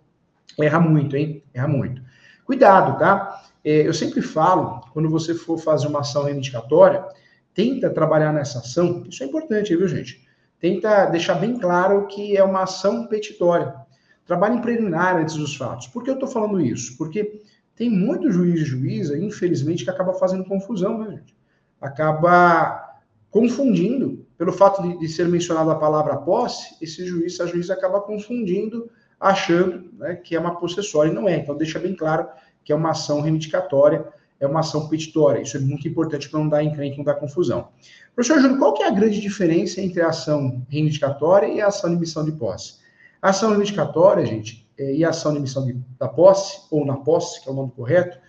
erra 0.60 0.80
muito, 0.80 1.16
hein? 1.16 1.42
Erra 1.54 1.68
muito. 1.68 2.02
Cuidado, 2.48 2.98
tá? 2.98 3.44
É, 3.64 3.88
eu 3.88 3.94
sempre 3.94 4.24
falo, 4.24 4.82
quando 4.92 5.08
você 5.08 5.36
for 5.36 5.60
fazer 5.60 5.86
uma 5.86 6.00
ação 6.00 6.24
reivindicatória, 6.24 7.06
tenta 7.54 7.92
trabalhar 7.92 8.34
nessa 8.34 8.58
ação, 8.60 9.04
isso 9.08 9.22
é 9.22 9.28
importante, 9.28 9.76
viu, 9.76 9.88
gente? 9.88 10.26
tenta 10.60 11.06
deixar 11.06 11.36
bem 11.36 11.58
claro 11.58 12.08
que 12.08 12.36
é 12.36 12.44
uma 12.44 12.64
ação 12.64 13.08
petitória. 13.08 13.74
Trabalho 14.26 14.56
em 14.56 14.62
preliminar 14.62 15.18
antes 15.18 15.36
dos 15.36 15.56
fatos. 15.56 15.88
Por 15.88 16.04
que 16.04 16.10
eu 16.10 16.16
estou 16.16 16.28
falando 16.28 16.60
isso? 16.60 16.98
Porque 16.98 17.42
tem 17.76 17.90
muito 17.90 18.32
juiz 18.32 18.62
e 18.62 18.66
juíza, 18.66 19.18
infelizmente, 19.18 19.84
que 19.84 19.90
acaba 19.90 20.14
fazendo 20.14 20.46
confusão, 20.46 20.98
né, 20.98 21.18
gente? 21.18 21.36
Acaba 21.80 22.84
confundindo, 23.30 24.26
pelo 24.38 24.52
fato 24.52 24.82
de, 24.82 24.98
de 24.98 25.08
ser 25.08 25.28
mencionada 25.28 25.72
a 25.72 25.76
palavra 25.76 26.18
posse, 26.18 26.76
esse 26.82 27.06
juiz, 27.06 27.34
essa 27.34 27.48
juíza 27.48 27.74
acaba 27.74 28.02
confundindo, 28.02 28.90
achando 29.20 29.90
né, 29.98 30.16
que 30.16 30.36
é 30.36 30.40
uma 30.40 30.60
possessória, 30.60 31.10
e 31.10 31.14
não 31.14 31.28
é. 31.28 31.38
Então, 31.38 31.56
deixa 31.58 31.80
bem 31.80 31.96
claro 31.96 32.28
que 32.64 32.72
é 32.72 32.76
uma 32.76 32.92
ação 32.92 33.22
reivindicatória, 33.22 34.06
é 34.40 34.46
uma 34.46 34.60
ação 34.60 34.88
petitória. 34.88 35.42
Isso 35.42 35.58
é 35.58 35.60
muito 35.60 35.88
importante 35.88 36.30
para 36.30 36.40
não 36.40 36.48
dar 36.48 36.64
encrenque, 36.64 36.98
não 36.98 37.06
dar 37.06 37.16
confusão. 37.16 37.70
Professor 38.14 38.40
Júlio, 38.40 38.58
qual 38.58 38.74
que 38.74 38.84
é 38.84 38.88
a 38.88 38.92
grande 38.92 39.20
diferença 39.20 39.82
entre 39.82 40.02
a 40.02 40.10
ação 40.10 40.66
reivindicatória 40.70 41.48
e 41.48 41.62
a 41.62 41.68
ação 41.68 41.90
de 41.90 41.96
emissão 41.96 42.24
de 42.24 42.32
posse? 42.32 42.76
A 43.22 43.30
ação 43.30 43.50
reivindicatória, 43.50 44.26
gente, 44.26 44.68
é, 44.78 44.94
e 44.94 45.04
a 45.04 45.10
ação 45.10 45.32
de 45.32 45.40
emissão 45.40 45.66
de, 45.66 45.74
da 46.00 46.08
posse, 46.08 46.62
ou 46.70 46.86
na 46.86 46.98
posse, 46.98 47.42
que 47.42 47.50
é 47.50 47.52
o 47.52 47.56
nome 47.56 47.72
correto, 47.76 48.20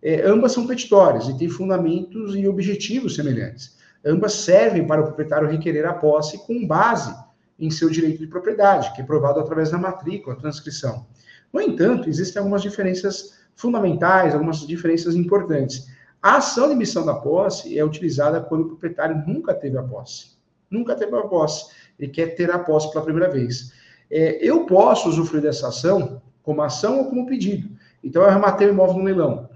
é, 0.00 0.22
ambas 0.22 0.52
são 0.52 0.66
petitórias 0.66 1.28
e 1.28 1.36
têm 1.36 1.48
fundamentos 1.48 2.36
e 2.36 2.46
objetivos 2.46 3.16
semelhantes. 3.16 3.76
Ambas 4.04 4.32
servem 4.32 4.86
para 4.86 5.00
o 5.00 5.04
proprietário 5.04 5.48
requerer 5.48 5.84
a 5.86 5.92
posse 5.92 6.38
com 6.46 6.64
base 6.64 7.12
em 7.58 7.70
seu 7.70 7.90
direito 7.90 8.18
de 8.18 8.26
propriedade, 8.26 8.92
que 8.94 9.00
é 9.00 9.04
provado 9.04 9.40
através 9.40 9.70
da 9.70 9.78
matrícula, 9.78 10.36
transcrição. 10.36 11.06
No 11.52 11.60
entanto, 11.60 12.08
existem 12.08 12.38
algumas 12.38 12.62
diferenças 12.62 13.38
fundamentais, 13.56 14.34
algumas 14.34 14.66
diferenças 14.66 15.16
importantes. 15.16 15.88
A 16.22 16.36
ação 16.36 16.68
de 16.68 16.74
emissão 16.74 17.04
da 17.04 17.14
posse 17.14 17.78
é 17.78 17.84
utilizada 17.84 18.40
quando 18.40 18.62
o 18.62 18.66
proprietário 18.68 19.24
nunca 19.26 19.54
teve 19.54 19.78
a 19.78 19.82
posse. 19.82 20.36
Nunca 20.70 20.94
teve 20.94 21.16
a 21.16 21.22
posse. 21.22 21.72
Ele 21.98 22.10
quer 22.10 22.34
ter 22.34 22.50
a 22.50 22.58
posse 22.58 22.90
pela 22.90 23.04
primeira 23.04 23.30
vez. 23.30 23.72
É, 24.10 24.38
eu 24.44 24.66
posso 24.66 25.08
usufruir 25.08 25.42
dessa 25.42 25.68
ação 25.68 26.22
como 26.42 26.62
ação 26.62 26.98
ou 26.98 27.04
como 27.06 27.26
pedido. 27.26 27.68
Então, 28.02 28.22
eu 28.22 28.30
rematei 28.30 28.68
o 28.68 28.70
imóvel 28.70 28.98
no 28.98 29.04
leilão. 29.04 29.48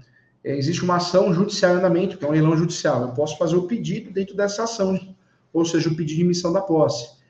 É, 0.43 0.55
existe 0.57 0.83
uma 0.83 0.97
ação 0.97 1.33
judicial 1.33 1.73
em 1.73 1.77
andamento, 1.77 2.17
que 2.17 2.25
é 2.25 2.27
um 2.27 2.31
leilão 2.31 2.55
judicial. 2.57 3.01
Eu 3.01 3.09
posso 3.09 3.37
fazer 3.37 3.55
o 3.55 3.63
pedido 3.63 4.11
dentro 4.11 4.35
dessa 4.35 4.63
ação, 4.63 5.15
ou 5.53 5.63
seja, 5.63 5.89
o 5.89 5.95
pedido 5.95 6.17
de 6.17 6.25
emissão 6.25 6.51
da 6.51 6.61
posse. 6.61 7.22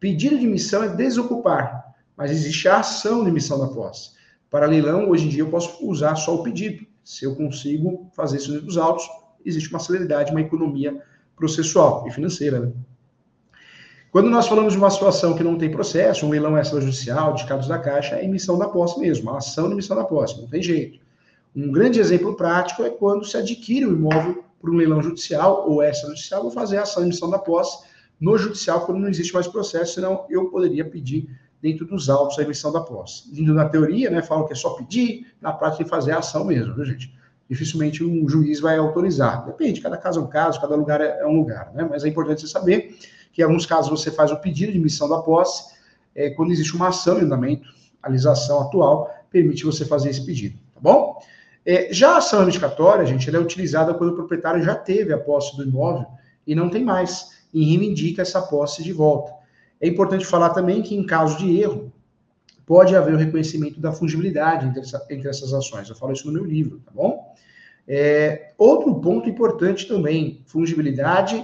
Pedido 0.00 0.38
de 0.38 0.46
emissão 0.46 0.82
é 0.82 0.88
desocupar, 0.88 1.94
mas 2.16 2.30
existe 2.30 2.68
a 2.68 2.78
ação 2.78 3.24
de 3.24 3.30
emissão 3.30 3.58
da 3.58 3.66
posse. 3.68 4.12
Para 4.50 4.66
leilão, 4.66 5.10
hoje 5.10 5.26
em 5.26 5.28
dia, 5.28 5.42
eu 5.42 5.50
posso 5.50 5.84
usar 5.86 6.14
só 6.14 6.34
o 6.34 6.42
pedido. 6.42 6.86
Se 7.04 7.24
eu 7.24 7.34
consigo 7.34 8.10
fazer 8.14 8.38
isso 8.38 8.60
dos 8.60 8.78
autos, 8.78 9.08
existe 9.44 9.70
uma 9.70 9.78
celeridade, 9.78 10.30
uma 10.30 10.40
economia 10.40 11.02
processual 11.36 12.06
e 12.06 12.10
financeira. 12.10 12.60
Né? 12.60 12.72
Quando 14.10 14.30
nós 14.30 14.46
falamos 14.46 14.72
de 14.72 14.78
uma 14.78 14.90
situação 14.90 15.36
que 15.36 15.44
não 15.44 15.58
tem 15.58 15.70
processo, 15.70 16.24
um 16.24 16.30
leilão 16.30 16.58
extrajudicial, 16.58 17.34
de 17.34 17.44
casos 17.44 17.68
da 17.68 17.78
Caixa, 17.78 18.16
é 18.16 18.24
emissão 18.24 18.58
da 18.58 18.68
posse 18.68 18.98
mesmo, 18.98 19.30
a 19.30 19.38
ação 19.38 19.66
de 19.66 19.74
emissão 19.74 19.96
da 19.96 20.04
posse, 20.04 20.40
não 20.40 20.48
tem 20.48 20.62
jeito. 20.62 20.98
Um 21.54 21.70
grande 21.70 22.00
exemplo 22.00 22.34
prático 22.34 22.82
é 22.84 22.90
quando 22.90 23.24
se 23.24 23.36
adquire 23.36 23.84
o 23.84 23.90
um 23.90 23.92
imóvel 23.92 24.44
por 24.60 24.70
um 24.70 24.76
leilão 24.76 25.02
judicial 25.02 25.68
ou 25.68 25.82
extrajudicial, 25.82 26.42
vou 26.42 26.50
fazer 26.50 26.78
a 26.78 26.82
ação 26.82 27.02
de 27.02 27.08
emissão 27.08 27.28
da 27.28 27.38
posse 27.38 27.86
no 28.20 28.36
judicial 28.36 28.84
quando 28.84 28.98
não 28.98 29.08
existe 29.08 29.32
mais 29.32 29.46
processo, 29.46 29.94
senão 29.94 30.26
eu 30.28 30.50
poderia 30.50 30.84
pedir 30.84 31.28
dentro 31.60 31.86
dos 31.86 32.08
autos 32.08 32.38
a 32.38 32.42
emissão 32.42 32.72
da 32.72 32.80
posse. 32.80 33.28
Indo 33.38 33.52
na 33.52 33.68
teoria, 33.68 34.10
né, 34.10 34.22
falam 34.22 34.46
que 34.46 34.52
é 34.52 34.56
só 34.56 34.70
pedir, 34.70 35.26
na 35.40 35.52
prática 35.52 35.84
é 35.84 35.86
fazer 35.86 36.12
a 36.12 36.18
ação 36.18 36.44
mesmo, 36.44 36.74
viu, 36.74 36.84
gente? 36.84 37.12
Dificilmente 37.48 38.04
um 38.04 38.28
juiz 38.28 38.60
vai 38.60 38.76
autorizar. 38.76 39.44
Depende, 39.46 39.80
cada 39.80 39.96
caso 39.96 40.20
é 40.20 40.22
um 40.22 40.26
caso, 40.26 40.60
cada 40.60 40.76
lugar 40.76 41.00
é, 41.00 41.20
é 41.20 41.26
um 41.26 41.36
lugar, 41.36 41.72
né? 41.74 41.86
Mas 41.88 42.04
é 42.04 42.08
importante 42.08 42.42
você 42.42 42.48
saber 42.48 42.96
que 43.32 43.42
em 43.42 43.44
alguns 43.44 43.66
casos 43.66 43.90
você 43.90 44.10
faz 44.10 44.30
o 44.30 44.36
pedido 44.36 44.72
de 44.72 44.78
emissão 44.78 45.08
da 45.08 45.18
posse, 45.18 45.76
é, 46.14 46.30
quando 46.30 46.50
existe 46.52 46.74
uma 46.74 46.88
ação 46.88 47.18
em 47.18 47.22
andamento, 47.22 47.68
a 48.02 48.08
legislação 48.08 48.60
atual 48.60 49.10
permite 49.30 49.64
você 49.64 49.84
fazer 49.84 50.10
esse 50.10 50.24
pedido, 50.24 50.58
tá 50.74 50.80
bom? 50.80 51.20
É, 51.64 51.92
já 51.92 52.14
a 52.14 52.16
ação 52.18 52.40
reivindicatória, 52.40 53.04
gente, 53.04 53.28
ela 53.28 53.38
é 53.38 53.40
utilizada 53.40 53.92
quando 53.94 54.10
o 54.10 54.14
proprietário 54.14 54.62
já 54.62 54.74
teve 54.74 55.12
a 55.12 55.18
posse 55.18 55.56
do 55.56 55.64
imóvel 55.64 56.06
e 56.46 56.54
não 56.54 56.70
tem 56.70 56.82
mais, 56.82 57.37
e 57.52 57.64
reivindica 57.64 58.22
essa 58.22 58.42
posse 58.42 58.82
de 58.82 58.92
volta. 58.92 59.32
É 59.80 59.86
importante 59.86 60.26
falar 60.26 60.50
também 60.50 60.82
que, 60.82 60.94
em 60.94 61.06
caso 61.06 61.38
de 61.38 61.60
erro, 61.60 61.92
pode 62.66 62.94
haver 62.94 63.14
o 63.14 63.16
reconhecimento 63.16 63.80
da 63.80 63.92
fungibilidade 63.92 64.66
entre, 64.66 64.80
essa, 64.80 65.06
entre 65.08 65.28
essas 65.28 65.54
ações. 65.54 65.88
Eu 65.88 65.96
falo 65.96 66.12
isso 66.12 66.26
no 66.26 66.32
meu 66.32 66.44
livro, 66.44 66.80
tá 66.84 66.90
bom? 66.94 67.34
É, 67.86 68.52
outro 68.58 68.94
ponto 69.00 69.28
importante 69.28 69.88
também, 69.88 70.42
fungibilidade 70.46 71.42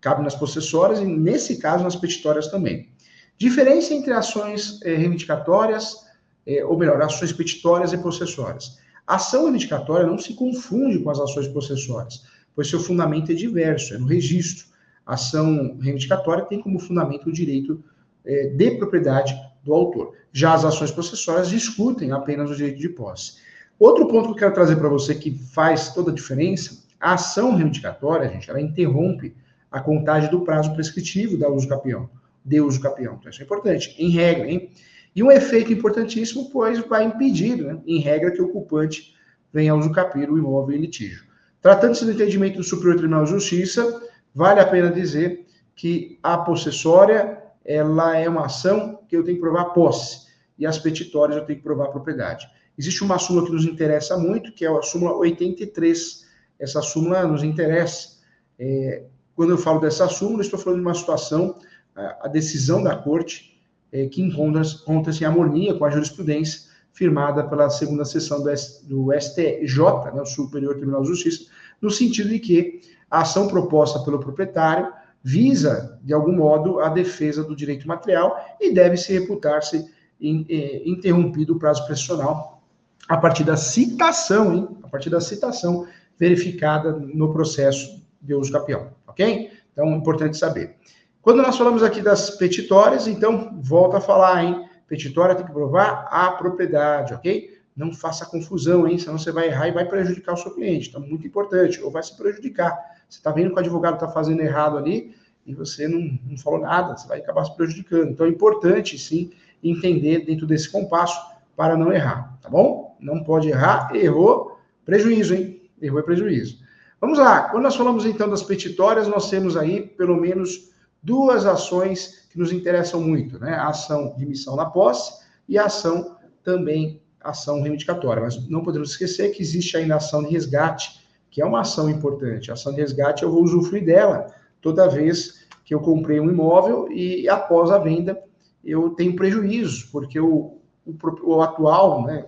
cabe 0.00 0.22
nas 0.22 0.34
possessórias 0.34 1.00
e, 1.00 1.04
nesse 1.04 1.56
caso, 1.56 1.82
nas 1.82 1.96
petitórias 1.96 2.48
também. 2.48 2.90
Diferença 3.38 3.94
entre 3.94 4.12
ações 4.12 4.80
é, 4.82 4.94
reivindicatórias, 4.94 6.04
é, 6.46 6.64
ou 6.64 6.76
melhor, 6.76 7.00
ações 7.00 7.32
petitórias 7.32 7.92
e 7.92 7.98
possessórias. 7.98 8.78
Ação 9.06 9.44
reivindicatória 9.44 10.06
não 10.06 10.18
se 10.18 10.34
confunde 10.34 10.98
com 10.98 11.08
as 11.08 11.18
ações 11.18 11.48
possessórias, 11.48 12.24
pois 12.54 12.68
seu 12.68 12.80
fundamento 12.80 13.32
é 13.32 13.34
diverso, 13.34 13.94
é 13.94 13.98
no 13.98 14.06
registro 14.06 14.66
ação 15.06 15.78
reivindicatória 15.80 16.44
tem 16.44 16.60
como 16.60 16.80
fundamento 16.80 17.28
o 17.28 17.32
direito 17.32 17.82
é, 18.24 18.48
de 18.48 18.70
propriedade 18.72 19.34
do 19.62 19.72
autor. 19.72 20.14
Já 20.32 20.54
as 20.54 20.64
ações 20.64 20.90
processuais 20.90 21.48
discutem 21.48 22.12
apenas 22.12 22.50
o 22.50 22.56
direito 22.56 22.78
de 22.78 22.88
posse. 22.88 23.34
Outro 23.78 24.08
ponto 24.08 24.28
que 24.28 24.32
eu 24.32 24.36
quero 24.36 24.54
trazer 24.54 24.76
para 24.76 24.88
você 24.88 25.14
que 25.14 25.30
faz 25.30 25.94
toda 25.94 26.10
a 26.10 26.14
diferença, 26.14 26.84
a 26.98 27.14
ação 27.14 27.54
reivindicatória, 27.54 28.28
gente, 28.28 28.50
ela 28.50 28.60
interrompe 28.60 29.34
a 29.70 29.80
contagem 29.80 30.30
do 30.30 30.40
prazo 30.40 30.74
prescritivo 30.74 31.36
da 31.36 31.48
uso 31.48 31.68
capião, 31.68 32.08
de 32.44 32.60
uso 32.60 32.80
capião. 32.80 33.16
Então, 33.18 33.30
isso 33.30 33.42
é 33.42 33.44
importante, 33.44 33.94
em 33.98 34.10
regra, 34.10 34.50
hein? 34.50 34.70
E 35.14 35.22
um 35.22 35.30
efeito 35.30 35.72
importantíssimo, 35.72 36.50
pois 36.50 36.78
vai 36.86 37.04
impedir, 37.04 37.56
né, 37.56 37.78
em 37.86 38.00
regra, 38.00 38.30
que 38.30 38.40
o 38.40 38.46
ocupante 38.46 39.14
venha 39.52 39.72
a 39.72 39.74
uso 39.74 39.90
capir 39.90 40.30
o 40.30 40.36
imóvel 40.36 40.76
em 40.76 40.80
litígio. 40.80 41.24
Tratando-se 41.62 42.04
do 42.04 42.12
entendimento 42.12 42.58
do 42.58 42.64
Superior 42.64 42.96
Tribunal 42.96 43.24
de 43.24 43.30
Justiça, 43.30 44.02
vale 44.36 44.60
a 44.60 44.66
pena 44.66 44.90
dizer 44.90 45.46
que 45.74 46.18
a 46.22 46.36
possessória 46.36 47.42
ela 47.64 48.16
é 48.16 48.28
uma 48.28 48.44
ação 48.44 49.00
que 49.08 49.16
eu 49.16 49.24
tenho 49.24 49.38
que 49.38 49.42
provar 49.42 49.70
posse 49.70 50.26
e 50.58 50.66
as 50.66 50.78
petitórias 50.78 51.38
eu 51.38 51.44
tenho 51.46 51.58
que 51.58 51.64
provar 51.64 51.88
propriedade. 51.88 52.46
Existe 52.78 53.02
uma 53.02 53.18
súmula 53.18 53.46
que 53.46 53.52
nos 53.52 53.64
interessa 53.64 54.18
muito, 54.18 54.52
que 54.52 54.64
é 54.64 54.68
a 54.68 54.82
súmula 54.82 55.16
83. 55.16 56.26
Essa 56.58 56.82
súmula 56.82 57.26
nos 57.26 57.42
interessa. 57.42 58.18
É, 58.58 59.04
quando 59.34 59.50
eu 59.50 59.58
falo 59.58 59.80
dessa 59.80 60.06
súmula, 60.06 60.42
estou 60.42 60.58
falando 60.58 60.80
de 60.80 60.86
uma 60.86 60.94
situação 60.94 61.58
a 61.96 62.28
decisão 62.28 62.82
da 62.82 62.94
corte 62.94 63.58
é, 63.90 64.06
que 64.06 64.20
encontra-se 64.20 64.82
encontra 64.82 65.12
em 65.12 65.24
harmonia 65.24 65.74
com 65.74 65.84
a 65.86 65.90
jurisprudência 65.90 66.68
firmada 66.92 67.42
pela 67.44 67.70
segunda 67.70 68.04
sessão 68.04 68.42
do, 68.42 68.50
do 68.84 69.12
STJ, 69.18 70.12
né, 70.14 70.20
o 70.20 70.26
Superior 70.26 70.74
Tribunal 70.76 71.02
de 71.02 71.08
Justiça, 71.08 71.46
no 71.80 71.90
sentido 71.90 72.28
de 72.28 72.38
que 72.38 72.80
a 73.10 73.20
ação 73.20 73.48
proposta 73.48 74.00
pelo 74.00 74.18
proprietário 74.18 74.92
visa, 75.22 75.98
de 76.02 76.14
algum 76.14 76.32
modo, 76.32 76.80
a 76.80 76.88
defesa 76.88 77.42
do 77.42 77.56
direito 77.56 77.88
material 77.88 78.38
e 78.60 78.72
deve 78.72 78.96
se 78.96 79.12
reputar-se 79.12 79.78
eh, 80.22 80.82
interrompido 80.88 81.54
o 81.54 81.58
prazo 81.58 81.84
pressional 81.84 82.62
a 83.08 83.16
partir 83.16 83.44
da 83.44 83.56
citação, 83.56 84.54
hein? 84.54 84.68
A 84.82 84.88
partir 84.88 85.10
da 85.10 85.20
citação 85.20 85.86
verificada 86.18 86.92
no 86.92 87.32
processo 87.32 88.02
de 88.20 88.34
uso 88.34 88.52
capião, 88.52 88.90
ok? 89.06 89.50
Então, 89.72 89.94
importante 89.94 90.36
saber. 90.36 90.76
Quando 91.20 91.42
nós 91.42 91.56
falamos 91.56 91.82
aqui 91.82 92.00
das 92.00 92.30
petitórias, 92.30 93.06
então, 93.06 93.58
volta 93.60 93.98
a 93.98 94.00
falar, 94.00 94.44
hein? 94.44 94.64
Petitória 94.86 95.34
tem 95.34 95.44
que 95.44 95.52
provar 95.52 96.06
a 96.10 96.30
propriedade, 96.30 97.12
ok? 97.12 97.50
Não 97.76 97.92
faça 97.92 98.24
confusão, 98.24 98.86
hein? 98.86 98.96
Senão 98.96 99.18
você 99.18 99.32
vai 99.32 99.48
errar 99.48 99.68
e 99.68 99.72
vai 99.72 99.84
prejudicar 99.84 100.34
o 100.34 100.36
seu 100.36 100.54
cliente. 100.54 100.88
Então, 100.88 101.00
muito 101.00 101.26
importante. 101.26 101.82
Ou 101.82 101.90
vai 101.90 102.02
se 102.02 102.16
prejudicar. 102.16 102.78
Você 103.08 103.18
está 103.18 103.30
vendo 103.30 103.50
que 103.50 103.56
o 103.56 103.58
advogado 103.58 103.94
está 103.94 104.08
fazendo 104.08 104.40
errado 104.40 104.76
ali 104.76 105.14
e 105.46 105.54
você 105.54 105.86
não, 105.86 106.18
não 106.28 106.36
falou 106.36 106.60
nada, 106.60 106.96
você 106.96 107.06
vai 107.06 107.18
acabar 107.20 107.44
se 107.44 107.54
prejudicando. 107.54 108.10
Então, 108.10 108.26
é 108.26 108.28
importante, 108.28 108.98
sim, 108.98 109.30
entender 109.62 110.24
dentro 110.24 110.46
desse 110.46 110.70
compasso 110.70 111.20
para 111.56 111.76
não 111.76 111.92
errar, 111.92 112.36
tá 112.42 112.48
bom? 112.48 112.96
Não 113.00 113.22
pode 113.22 113.48
errar, 113.48 113.94
errou, 113.94 114.58
prejuízo, 114.84 115.34
hein? 115.34 115.62
Errou 115.80 116.00
é 116.00 116.02
prejuízo. 116.02 116.58
Vamos 117.00 117.18
lá, 117.18 117.48
quando 117.50 117.62
nós 117.62 117.76
falamos 117.76 118.04
então 118.04 118.28
das 118.28 118.42
petitórias, 118.42 119.06
nós 119.06 119.30
temos 119.30 119.56
aí 119.56 119.82
pelo 119.82 120.16
menos 120.16 120.70
duas 121.02 121.46
ações 121.46 122.26
que 122.30 122.38
nos 122.38 122.52
interessam 122.52 123.00
muito, 123.00 123.38
né? 123.38 123.54
A 123.54 123.68
ação 123.68 124.14
de 124.16 124.26
missão 124.26 124.56
na 124.56 124.66
posse 124.66 125.24
e 125.48 125.58
a 125.58 125.66
ação 125.66 126.16
também, 126.42 127.00
ação 127.20 127.60
reivindicatória. 127.62 128.22
Mas 128.22 128.48
não 128.48 128.62
podemos 128.62 128.90
esquecer 128.90 129.30
que 129.30 129.42
existe 129.42 129.76
ainda 129.76 129.94
a 129.94 129.96
ação 129.98 130.22
de 130.22 130.30
resgate, 130.30 131.05
que 131.30 131.42
é 131.42 131.46
uma 131.46 131.60
ação 131.60 131.88
importante. 131.90 132.50
A 132.50 132.54
ação 132.54 132.72
de 132.72 132.80
resgate 132.80 133.22
eu 133.22 133.30
vou 133.30 133.42
usufruir 133.42 133.84
dela 133.84 134.26
toda 134.60 134.88
vez 134.88 135.46
que 135.64 135.74
eu 135.74 135.80
comprei 135.80 136.20
um 136.20 136.30
imóvel 136.30 136.90
e 136.90 137.28
após 137.28 137.70
a 137.70 137.78
venda 137.78 138.20
eu 138.64 138.90
tenho 138.90 139.14
prejuízo, 139.14 139.88
porque 139.92 140.18
o, 140.18 140.58
o, 140.84 140.96
o 141.22 141.42
atual 141.42 142.04
né, 142.04 142.26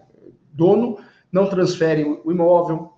dono 0.52 0.98
não 1.32 1.48
transfere 1.48 2.20
o 2.24 2.30
imóvel. 2.30 2.92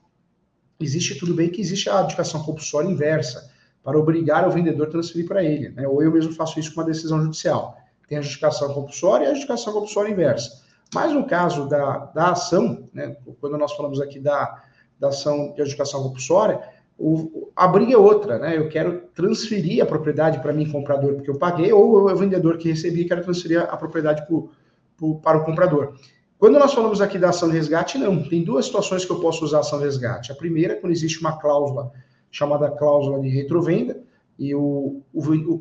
Existe 0.78 1.18
tudo 1.18 1.34
bem 1.34 1.50
que 1.50 1.60
existe 1.60 1.88
a 1.88 1.98
adjudicação 1.98 2.42
compulsória 2.42 2.88
inversa, 2.88 3.50
para 3.82 3.98
obrigar 3.98 4.46
o 4.46 4.50
vendedor 4.50 4.88
a 4.88 4.90
transferir 4.90 5.26
para 5.26 5.42
ele. 5.42 5.70
Né? 5.70 5.86
Ou 5.88 6.02
eu 6.02 6.12
mesmo 6.12 6.32
faço 6.32 6.60
isso 6.60 6.74
com 6.74 6.80
uma 6.80 6.86
decisão 6.86 7.22
judicial. 7.22 7.76
Tem 8.08 8.18
a 8.18 8.20
adjudicação 8.20 8.72
compulsória 8.74 9.24
e 9.24 9.26
a 9.28 9.30
adjudicação 9.30 9.72
compulsória 9.72 10.10
inversa. 10.10 10.62
Mas 10.94 11.12
no 11.12 11.24
caso 11.24 11.68
da, 11.68 12.06
da 12.06 12.30
ação, 12.32 12.88
né, 12.92 13.16
quando 13.40 13.56
nós 13.56 13.72
falamos 13.72 14.00
aqui 14.00 14.18
da, 14.18 14.62
da 15.00 15.08
ação 15.08 15.52
de 15.54 15.62
adjudicação 15.62 16.02
compulsória, 16.02 16.60
o, 16.98 17.50
a 17.56 17.66
briga 17.66 17.94
é 17.94 17.96
outra, 17.96 18.38
né? 18.38 18.58
Eu 18.58 18.68
quero 18.68 19.04
transferir 19.14 19.82
a 19.82 19.86
propriedade 19.86 20.38
para 20.40 20.52
mim, 20.52 20.70
comprador, 20.70 21.14
porque 21.14 21.30
eu 21.30 21.38
paguei, 21.38 21.72
ou 21.72 22.10
o 22.10 22.14
vendedor 22.14 22.58
que 22.58 22.68
recebi 22.68 23.06
quero 23.06 23.24
transferir 23.24 23.62
a 23.62 23.76
propriedade 23.76 24.26
pro, 24.26 24.50
pro, 24.98 25.14
para 25.16 25.38
o 25.38 25.44
comprador. 25.44 25.94
Quando 26.38 26.58
nós 26.58 26.74
falamos 26.74 27.00
aqui 27.00 27.18
da 27.18 27.30
ação 27.30 27.48
de 27.48 27.56
resgate, 27.56 27.96
não. 27.96 28.22
Tem 28.22 28.44
duas 28.44 28.66
situações 28.66 29.04
que 29.04 29.10
eu 29.10 29.18
posso 29.18 29.44
usar 29.44 29.58
a 29.58 29.60
ação 29.60 29.78
de 29.78 29.86
resgate. 29.86 30.30
A 30.30 30.34
primeira, 30.34 30.76
quando 30.76 30.92
existe 30.92 31.20
uma 31.20 31.38
cláusula 31.38 31.90
chamada 32.30 32.70
cláusula 32.70 33.18
de 33.20 33.28
retrovenda, 33.28 33.98
e 34.40 34.54
o, 34.54 35.02
o, 35.12 35.20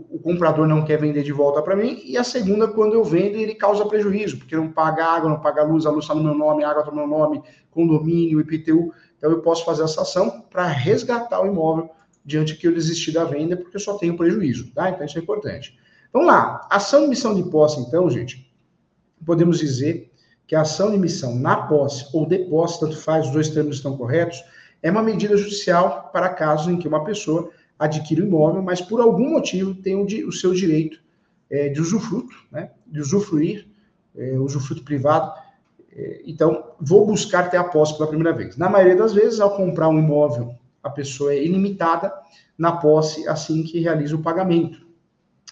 o, 0.10 0.20
comprador 0.20 0.66
não 0.66 0.86
quer 0.86 0.98
vender 0.98 1.22
de 1.22 1.34
volta 1.34 1.62
para 1.62 1.76
mim, 1.76 2.02
e 2.06 2.16
a 2.18 2.24
segunda, 2.24 2.66
quando 2.66 2.94
eu 2.94 3.04
vendo, 3.04 3.36
ele 3.36 3.54
causa 3.54 3.86
prejuízo, 3.86 4.38
porque 4.38 4.56
não 4.56 4.72
paga 4.72 5.04
água, 5.04 5.30
não 5.30 5.42
paga 5.42 5.64
luz, 5.64 5.86
a 5.86 5.92
luz 5.92 6.06
está 6.06 6.16
no 6.16 6.24
meu 6.24 6.34
nome, 6.34 6.64
a 6.64 6.70
água 6.70 6.80
está 6.80 6.90
no 6.90 7.06
meu 7.06 7.08
nome, 7.08 7.44
condomínio, 7.72 8.40
IPTU. 8.40 8.94
Então, 9.18 9.32
eu 9.32 9.42
posso 9.42 9.66
fazer 9.66 9.84
essa 9.84 10.04
ação 10.04 10.46
para 10.50 10.66
resgatar 10.66 11.42
o 11.42 11.48
imóvel 11.48 11.90
diante 12.24 12.56
que 12.56 12.70
eu 12.70 12.74
desisti 12.74 13.12
da 13.12 13.26
venda, 13.26 13.58
porque 13.58 13.76
eu 13.76 13.82
só 13.82 13.98
tenho 13.98 14.16
prejuízo, 14.16 14.72
tá? 14.74 14.90
Então, 14.90 15.06
isso 15.06 15.18
é 15.18 15.22
importante. 15.22 15.78
Vamos 16.14 16.30
lá. 16.30 16.66
Ação 16.70 17.02
de 17.02 17.10
missão 17.10 17.36
de 17.36 17.44
posse, 17.50 17.82
então, 17.82 18.10
gente, 18.10 18.50
podemos 19.26 19.60
dizer 19.60 20.10
que 20.48 20.56
a 20.56 20.62
ação 20.62 20.90
de 20.90 20.98
missão 20.98 21.36
na 21.36 21.64
posse 21.64 22.08
ou 22.14 22.26
de 22.26 22.40
posse, 22.46 22.80
tanto 22.80 22.96
faz, 22.96 23.26
os 23.26 23.34
dois 23.34 23.50
termos 23.50 23.76
estão 23.76 23.98
corretos, 23.98 24.42
é 24.82 24.90
uma 24.90 25.04
medida 25.04 25.36
judicial 25.36 26.10
para 26.14 26.30
casos 26.30 26.70
em 26.70 26.78
que 26.78 26.88
uma 26.88 27.04
pessoa 27.04 27.52
adquire 27.80 28.22
o 28.22 28.28
imóvel, 28.28 28.62
mas 28.62 28.82
por 28.82 29.00
algum 29.00 29.32
motivo 29.32 29.74
tem 29.74 29.96
o, 29.96 30.04
o 30.28 30.32
seu 30.34 30.54
direito 30.54 31.00
é, 31.50 31.70
de 31.70 31.80
usufruto, 31.80 32.36
né? 32.52 32.72
De 32.86 33.00
usufruir, 33.00 33.66
é, 34.16 34.38
usufruto 34.38 34.84
privado, 34.84 35.34
é, 35.96 36.22
então, 36.26 36.74
vou 36.80 37.08
buscar 37.08 37.50
ter 37.50 37.58
a 37.58 37.64
posse 37.64 37.98
pela 37.98 38.10
primeira 38.10 38.36
vez. 38.36 38.58
Na 38.58 38.70
maioria 38.70 38.98
das 38.98 39.14
vezes, 39.14 39.40
ao 39.40 39.56
comprar 39.56 39.88
um 39.88 39.98
imóvel, 39.98 40.54
a 40.84 40.90
pessoa 40.90 41.34
é 41.34 41.44
ilimitada 41.44 42.14
na 42.58 42.74
posse 42.74 43.28
assim 43.28 43.64
que 43.64 43.80
realiza 43.80 44.16
o 44.16 44.22
pagamento. 44.22 44.86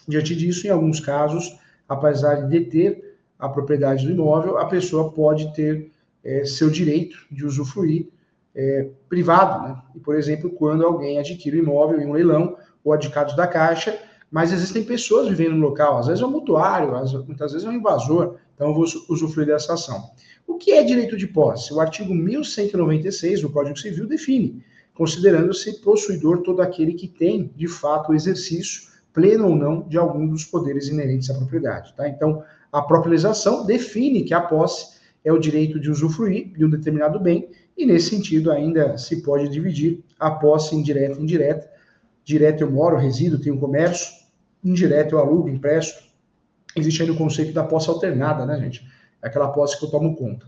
Diante 0.06 0.36
disso, 0.36 0.66
em 0.66 0.70
alguns 0.70 1.00
casos, 1.00 1.58
apesar 1.88 2.36
de 2.36 2.48
deter 2.48 3.16
a 3.38 3.48
propriedade 3.48 4.06
do 4.06 4.12
imóvel, 4.12 4.58
a 4.58 4.66
pessoa 4.66 5.10
pode 5.10 5.52
ter 5.54 5.90
seu 6.44 6.68
direito 6.68 7.16
de 7.30 7.46
usufruir 7.46 8.08
é, 8.58 8.90
privado. 9.08 9.68
Né? 9.68 9.76
E, 9.94 10.00
por 10.00 10.16
exemplo, 10.16 10.50
quando 10.50 10.84
alguém 10.84 11.18
adquire 11.18 11.56
o 11.56 11.62
imóvel 11.62 12.00
em 12.00 12.06
um 12.06 12.12
leilão 12.12 12.56
ou 12.82 12.92
adjudicados 12.92 13.36
da 13.36 13.46
Caixa, 13.46 13.96
mas 14.30 14.52
existem 14.52 14.82
pessoas 14.82 15.28
vivendo 15.28 15.54
no 15.54 15.68
local, 15.68 15.98
às 15.98 16.08
vezes 16.08 16.22
é 16.22 16.26
um 16.26 16.30
mutuário, 16.30 16.90
muitas 17.24 17.52
vezes 17.52 17.66
é 17.66 17.70
um 17.70 17.74
invasor, 17.74 18.36
então 18.54 18.68
eu 18.68 18.74
vou 18.74 18.84
usufruir 19.08 19.46
dessa 19.46 19.74
ação. 19.74 20.10
O 20.46 20.56
que 20.56 20.72
é 20.72 20.82
direito 20.82 21.16
de 21.16 21.26
posse? 21.26 21.72
O 21.72 21.80
artigo 21.80 22.12
1196 22.14 23.42
do 23.42 23.50
Código 23.50 23.78
Civil 23.78 24.06
define, 24.06 24.62
considerando-se 24.92 25.80
possuidor 25.80 26.42
todo 26.42 26.60
aquele 26.60 26.94
que 26.94 27.06
tem, 27.06 27.52
de 27.54 27.68
fato, 27.68 28.10
o 28.10 28.14
exercício, 28.14 28.88
pleno 29.12 29.48
ou 29.48 29.56
não, 29.56 29.82
de 29.82 29.96
algum 29.96 30.26
dos 30.26 30.44
poderes 30.44 30.88
inerentes 30.88 31.30
à 31.30 31.34
propriedade. 31.34 31.94
Tá? 31.94 32.08
Então, 32.08 32.42
a 32.72 32.82
própria 32.82 33.10
legislação 33.10 33.64
define 33.64 34.24
que 34.24 34.34
a 34.34 34.40
posse 34.40 34.98
é 35.24 35.32
o 35.32 35.38
direito 35.38 35.78
de 35.80 35.90
usufruir 35.90 36.52
de 36.52 36.64
um 36.64 36.70
determinado 36.70 37.18
bem, 37.18 37.48
e 37.78 37.86
nesse 37.86 38.10
sentido 38.10 38.50
ainda 38.50 38.98
se 38.98 39.22
pode 39.22 39.48
dividir 39.48 40.02
a 40.18 40.32
posse 40.32 40.74
em 40.74 40.82
direta 40.82 41.20
e 41.20 41.22
indireta. 41.22 41.70
Direta 42.24 42.64
eu 42.64 42.70
moro, 42.70 42.96
resido, 42.96 43.40
tenho 43.40 43.56
comércio, 43.56 44.12
indireta 44.64 45.14
eu 45.14 45.20
alugo, 45.20 45.48
empresto, 45.48 46.02
existe 46.76 47.02
ainda 47.02 47.14
o 47.14 47.16
conceito 47.16 47.52
da 47.52 47.62
posse 47.62 47.88
alternada, 47.88 48.44
né, 48.44 48.58
gente? 48.58 48.84
É 49.22 49.28
aquela 49.28 49.48
posse 49.48 49.78
que 49.78 49.84
eu 49.84 49.90
tomo 49.90 50.16
conta. 50.16 50.46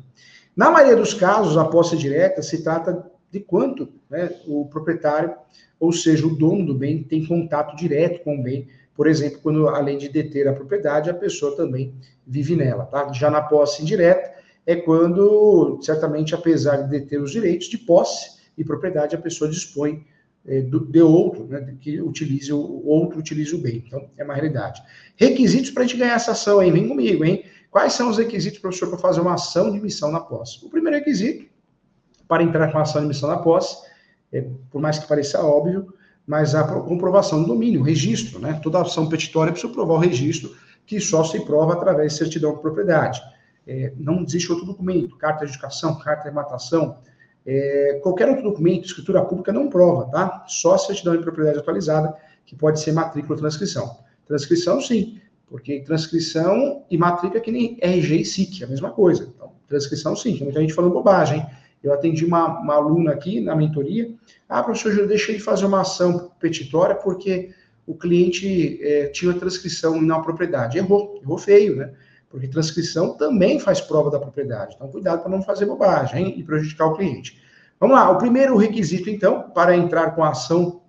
Na 0.57 0.73
maioria 0.73 0.97
dos 0.97 1.15
casos, 1.15 1.57
a 1.57 1.65
posse 1.65 1.97
direta 1.97 2.43
se 2.43 2.65
trata 2.65 3.09
de 3.31 3.39
quanto 3.39 3.89
né, 4.11 4.31
o 4.47 4.67
proprietário, 4.67 5.33
ou 5.79 5.93
seja, 5.93 6.27
o 6.27 6.35
dono 6.35 6.67
do 6.67 6.75
bem, 6.75 7.05
tem 7.05 7.25
contato 7.25 7.77
direto 7.77 8.25
com 8.25 8.41
o 8.41 8.43
bem. 8.43 8.69
Por 8.95 9.07
exemplo, 9.07 9.39
quando 9.41 9.69
além 9.69 9.97
de 9.97 10.09
deter 10.09 10.49
a 10.49 10.53
propriedade, 10.53 11.09
a 11.09 11.15
pessoa 11.15 11.57
também 11.57 11.95
vive 12.27 12.57
nela. 12.57 12.87
Tá? 12.87 13.13
Já 13.13 13.31
na 13.31 13.41
posse 13.41 13.83
indireta, 13.83 14.40
é 14.71 14.77
quando, 14.77 15.81
certamente, 15.83 16.33
apesar 16.33 16.77
de 16.77 16.91
deter 16.91 17.21
os 17.21 17.33
direitos 17.33 17.67
de 17.67 17.77
posse 17.77 18.39
e 18.57 18.65
propriedade, 18.65 19.17
a 19.17 19.19
pessoa 19.19 19.51
dispõe 19.51 20.07
é, 20.47 20.61
do, 20.61 20.79
de 20.79 21.03
outro, 21.03 21.45
né, 21.47 21.75
que 21.81 22.01
utilize 22.01 22.53
o 22.53 22.87
outro 22.87 23.19
utilize 23.19 23.53
o 23.53 23.59
bem. 23.59 23.83
Então, 23.85 24.09
é 24.17 24.23
uma 24.23 24.35
realidade. 24.35 24.81
Requisitos 25.17 25.71
para 25.71 25.83
a 25.83 25.87
gente 25.87 25.99
ganhar 25.99 26.15
essa 26.15 26.31
ação, 26.31 26.63
hein? 26.63 26.71
Vem 26.71 26.87
comigo, 26.87 27.25
hein? 27.25 27.45
Quais 27.69 27.95
são 27.95 28.11
os 28.11 28.19
requisitos, 28.19 28.61
professor, 28.61 28.89
para 28.89 28.99
fazer 28.99 29.21
uma 29.21 29.35
ação 29.35 29.73
de 29.73 29.81
missão 29.81 30.13
na 30.13 30.21
posse? 30.21 30.65
O 30.65 30.71
primeiro 30.71 30.99
requisito 30.99 31.47
para 32.29 32.45
entrar 32.45 32.71
com 32.71 32.79
a 32.79 32.83
ação 32.83 33.03
de 33.03 33.09
missão 33.09 33.29
na 33.29 33.39
posse, 33.39 33.77
é, 34.33 34.47
por 34.71 34.81
mais 34.81 35.01
que 35.01 35.09
pareça 35.09 35.43
óbvio, 35.43 35.93
mas 36.25 36.55
a 36.55 36.63
comprovação 36.63 37.43
do 37.43 37.49
domínio, 37.49 37.81
o 37.81 37.85
registro, 37.85 38.39
né? 38.39 38.61
Toda 38.63 38.81
ação 38.81 39.09
petitória 39.09 39.53
precisa 39.53 39.73
provar 39.73 39.95
o 39.95 39.99
registro, 39.99 40.55
que 40.87 41.01
só 41.01 41.25
se 41.25 41.41
prova 41.41 41.73
através 41.73 42.13
de 42.13 42.19
certidão 42.19 42.55
de 42.55 42.61
propriedade. 42.61 43.21
É, 43.71 43.93
não 43.97 44.25
existe 44.25 44.51
outro 44.51 44.67
documento, 44.67 45.17
carta 45.17 45.47
de 45.47 45.53
educação, 45.53 45.97
carta 45.97 46.29
de 46.29 46.35
matação, 46.35 46.99
é, 47.47 48.01
qualquer 48.03 48.29
outro 48.29 48.43
documento, 48.43 48.85
escritura 48.85 49.25
pública 49.25 49.53
não 49.53 49.69
prova, 49.69 50.11
tá? 50.11 50.45
Só 50.49 50.77
certidão 50.77 51.17
de 51.17 51.23
propriedade 51.23 51.61
atualizada, 51.61 52.13
que 52.45 52.57
pode 52.57 52.81
ser 52.81 52.91
matrícula 52.91 53.37
ou 53.37 53.41
transcrição. 53.41 53.99
Transcrição, 54.27 54.81
sim, 54.81 55.21
porque 55.47 55.79
transcrição 55.83 56.85
e 56.91 56.99
matrícula 56.99 57.39
é 57.39 57.41
que 57.41 57.53
nem 57.53 57.79
RG 57.81 58.17
e 58.17 58.25
SIC, 58.25 58.63
é 58.63 58.65
a 58.65 58.69
mesma 58.69 58.91
coisa. 58.91 59.33
Então, 59.33 59.53
transcrição, 59.69 60.17
sim, 60.17 60.35
tem 60.35 60.43
muita 60.43 60.61
gente 60.61 60.75
falando 60.75 60.93
bobagem. 60.93 61.47
Eu 61.81 61.95
atendi 61.95 62.25
uma, 62.25 62.59
uma 62.59 62.75
aluna 62.75 63.13
aqui 63.13 63.41
na 63.41 63.55
mentoria. 63.55 64.13
Ah, 64.49 64.65
professor 64.65 64.91
Júlio, 64.91 65.07
deixei 65.07 65.37
de 65.37 65.43
fazer 65.43 65.67
uma 65.67 65.83
ação 65.83 66.33
petitória 66.41 66.97
porque 66.97 67.51
o 67.87 67.95
cliente 67.95 68.81
é, 68.83 69.07
tinha 69.07 69.33
transcrição 69.33 70.03
na 70.03 70.19
propriedade. 70.19 70.77
Errou, 70.77 71.21
errou 71.23 71.39
feio, 71.39 71.77
né? 71.77 71.93
Porque 72.31 72.49
transcrição 72.49 73.17
também 73.17 73.61
faz 73.61 73.81
prova 73.81 74.11
da 74.11 74.19
propriedade. 74.19 74.77
Então, 74.77 74.89
cuidado 74.89 75.21
para 75.21 75.31
não 75.31 75.43
fazer 75.43 75.67
bobagem 75.67 76.25
hein? 76.25 76.35
e 76.39 76.43
prejudicar 76.43 76.87
o 76.87 76.97
cliente. 76.97 77.43
Vamos 77.79 77.97
lá, 77.97 78.11
o 78.11 78.19
primeiro 78.19 78.57
requisito, 78.57 79.11
então, 79.11 79.51
para 79.51 79.77
entrar 79.77 80.13
com 80.13 80.23
a 80.23 80.31
ação 80.31 80.81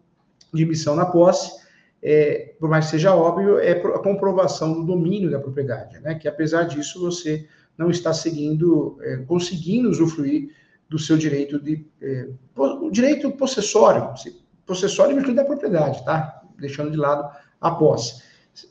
de 0.53 0.63
emissão 0.63 0.95
na 0.95 1.05
posse 1.05 1.61
é, 2.01 2.55
por 2.59 2.69
mais 2.69 2.85
que 2.85 2.91
seja 2.91 3.15
óbvio, 3.15 3.59
é 3.59 3.73
a 3.73 3.99
comprovação 3.99 4.73
do 4.73 4.83
domínio 4.83 5.29
da 5.29 5.39
propriedade, 5.39 5.99
né? 5.99 6.15
Que 6.15 6.27
apesar 6.27 6.63
disso 6.63 6.99
você 6.99 7.47
não 7.77 7.91
está 7.91 8.11
seguindo, 8.11 8.97
é, 9.01 9.17
conseguindo 9.17 9.89
usufruir 9.89 10.49
do 10.89 10.97
seu 10.97 11.15
direito 11.15 11.59
de 11.59 11.85
é, 12.01 12.27
o 12.55 12.89
direito 12.89 13.31
possessório, 13.31 14.11
possessório 14.65 15.17
em 15.17 15.35
da 15.35 15.45
propriedade, 15.45 16.03
tá? 16.03 16.41
Deixando 16.57 16.91
de 16.91 16.97
lado 16.97 17.31
a 17.59 17.71
posse. 17.71 18.23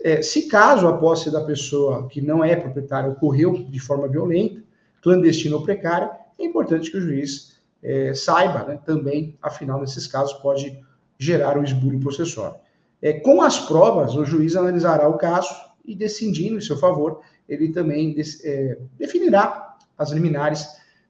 É, 0.02 0.22
se 0.22 0.48
caso 0.48 0.86
a 0.86 0.96
posse 0.96 1.30
da 1.30 1.42
pessoa 1.42 2.06
que 2.08 2.20
não 2.20 2.44
é 2.44 2.54
proprietária 2.54 3.10
ocorreu 3.10 3.64
de 3.64 3.80
forma 3.80 4.08
violenta, 4.08 4.62
clandestina 5.02 5.56
ou 5.56 5.62
precária, 5.62 6.10
é 6.38 6.44
importante 6.44 6.90
que 6.90 6.98
o 6.98 7.00
juiz 7.00 7.60
é, 7.82 8.14
saiba, 8.14 8.64
né, 8.64 8.80
também, 8.84 9.36
afinal, 9.40 9.80
nesses 9.80 10.06
casos, 10.06 10.34
pode 10.34 10.78
gerar 11.18 11.58
o 11.58 11.64
esbulho 11.64 12.00
possessório. 12.00 12.56
É, 13.02 13.14
com 13.14 13.40
as 13.42 13.58
provas, 13.58 14.14
o 14.14 14.24
juiz 14.24 14.56
analisará 14.56 15.08
o 15.08 15.16
caso 15.16 15.54
e, 15.84 15.94
decidindo 15.94 16.58
em 16.58 16.60
seu 16.60 16.76
favor, 16.76 17.20
ele 17.48 17.72
também 17.72 18.14
é, 18.44 18.78
definirá 18.98 19.76
as 19.98 20.10
liminares 20.10 20.66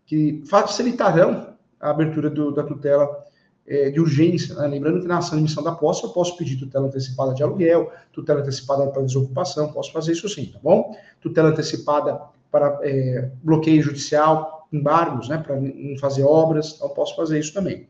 que 0.06 0.42
facilitarão 0.46 1.54
a 1.80 1.90
abertura 1.90 2.30
do, 2.30 2.50
da 2.52 2.62
tutela 2.62 3.24
é, 3.70 3.88
de 3.88 4.00
urgência. 4.00 4.56
Né? 4.56 4.66
Lembrando 4.66 5.00
que 5.00 5.06
na 5.06 5.18
ação 5.18 5.38
de 5.38 5.44
emissão 5.44 5.62
da 5.62 5.70
posse, 5.70 6.02
eu 6.02 6.10
posso 6.10 6.36
pedir 6.36 6.56
tutela 6.56 6.88
antecipada 6.88 7.32
de 7.32 7.42
aluguel, 7.42 7.92
tutela 8.12 8.40
antecipada 8.40 8.88
para 8.88 9.02
desocupação, 9.02 9.72
posso 9.72 9.92
fazer 9.92 10.12
isso 10.12 10.28
sim, 10.28 10.46
tá 10.46 10.58
bom? 10.60 10.92
Tutela 11.20 11.50
antecipada 11.50 12.20
para 12.50 12.80
é, 12.82 13.30
bloqueio 13.44 13.80
judicial, 13.80 14.66
embargos, 14.72 15.28
né, 15.28 15.38
para 15.38 15.58
não 15.60 15.96
fazer 15.98 16.24
obras, 16.24 16.74
então 16.74 16.88
posso 16.88 17.14
fazer 17.14 17.38
isso 17.38 17.54
também. 17.54 17.88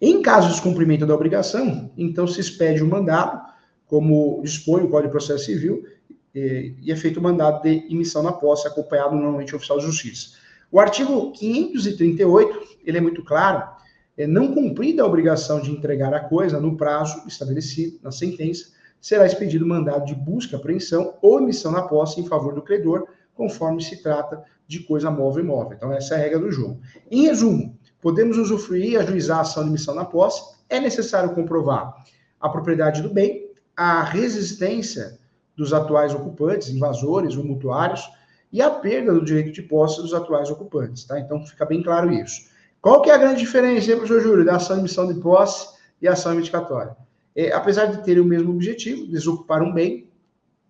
Em 0.00 0.22
caso 0.22 0.46
de 0.46 0.54
descumprimento 0.54 1.04
da 1.04 1.14
obrigação, 1.14 1.90
então 1.98 2.26
se 2.26 2.40
expede 2.40 2.82
o 2.82 2.86
um 2.86 2.88
mandado, 2.88 3.50
como 3.86 4.40
dispõe 4.42 4.84
o 4.84 4.88
Código 4.88 5.08
de 5.08 5.10
Processo 5.10 5.46
Civil, 5.46 5.84
e, 6.32 6.76
e 6.80 6.92
é 6.92 6.96
feito 6.96 7.18
o 7.18 7.22
mandado 7.22 7.62
de 7.62 7.92
emissão 7.92 8.22
na 8.22 8.32
posse, 8.32 8.68
acompanhado 8.68 9.16
normalmente 9.16 9.54
oficial 9.54 9.78
de 9.78 9.86
justiça. 9.86 10.38
O 10.70 10.78
artigo 10.78 11.32
538, 11.32 12.78
ele 12.84 12.98
é 12.98 13.00
muito 13.00 13.24
claro, 13.24 13.58
é 13.58 13.79
não 14.26 14.52
cumprida 14.52 15.02
a 15.02 15.06
obrigação 15.06 15.60
de 15.60 15.70
entregar 15.70 16.12
a 16.12 16.20
coisa 16.20 16.60
no 16.60 16.76
prazo 16.76 17.22
estabelecido 17.26 17.98
na 18.02 18.10
sentença, 18.10 18.70
será 19.00 19.24
expedido 19.24 19.66
mandado 19.66 20.04
de 20.04 20.14
busca, 20.14 20.56
apreensão 20.56 21.14
ou 21.22 21.40
emissão 21.40 21.72
na 21.72 21.82
posse 21.82 22.20
em 22.20 22.26
favor 22.26 22.54
do 22.54 22.62
credor, 22.62 23.06
conforme 23.34 23.82
se 23.82 24.02
trata 24.02 24.42
de 24.66 24.80
coisa 24.80 25.10
móvel 25.10 25.42
e 25.42 25.46
imóvel. 25.46 25.76
Então, 25.76 25.92
essa 25.92 26.14
é 26.14 26.18
a 26.18 26.20
regra 26.20 26.38
do 26.38 26.52
jogo. 26.52 26.80
Em 27.10 27.22
resumo, 27.22 27.76
podemos 28.00 28.36
usufruir 28.36 28.92
e 28.92 28.96
ajuizar 28.96 29.38
a 29.38 29.42
ação 29.42 29.64
de 29.64 29.70
missão 29.70 29.94
na 29.94 30.04
posse, 30.04 30.42
é 30.68 30.78
necessário 30.78 31.34
comprovar 31.34 31.94
a 32.40 32.48
propriedade 32.48 33.02
do 33.02 33.10
bem, 33.10 33.50
a 33.76 34.02
resistência 34.02 35.18
dos 35.56 35.72
atuais 35.72 36.14
ocupantes, 36.14 36.68
invasores 36.68 37.36
ou 37.36 37.44
mutuários, 37.44 38.08
e 38.52 38.60
a 38.60 38.70
perda 38.70 39.12
do 39.12 39.24
direito 39.24 39.52
de 39.52 39.62
posse 39.62 40.00
dos 40.00 40.12
atuais 40.12 40.50
ocupantes, 40.50 41.04
tá? 41.04 41.18
Então 41.20 41.44
fica 41.46 41.64
bem 41.64 41.82
claro 41.82 42.12
isso. 42.12 42.49
Qual 42.80 43.02
que 43.02 43.10
é 43.10 43.14
a 43.14 43.18
grande 43.18 43.40
diferença, 43.40 43.90
hein, 43.90 43.96
professor 43.96 44.20
Júlio, 44.22 44.44
da 44.44 44.56
ação 44.56 44.76
de 44.76 44.82
missão 44.82 45.12
de 45.12 45.20
posse 45.20 45.68
e 46.00 46.08
ação 46.08 46.32
investigatória? 46.32 46.96
É, 47.36 47.52
apesar 47.52 47.86
de 47.86 48.02
terem 48.02 48.22
o 48.22 48.24
mesmo 48.24 48.50
objetivo, 48.50 49.06
desocupar 49.06 49.62
um 49.62 49.72
bem 49.72 50.08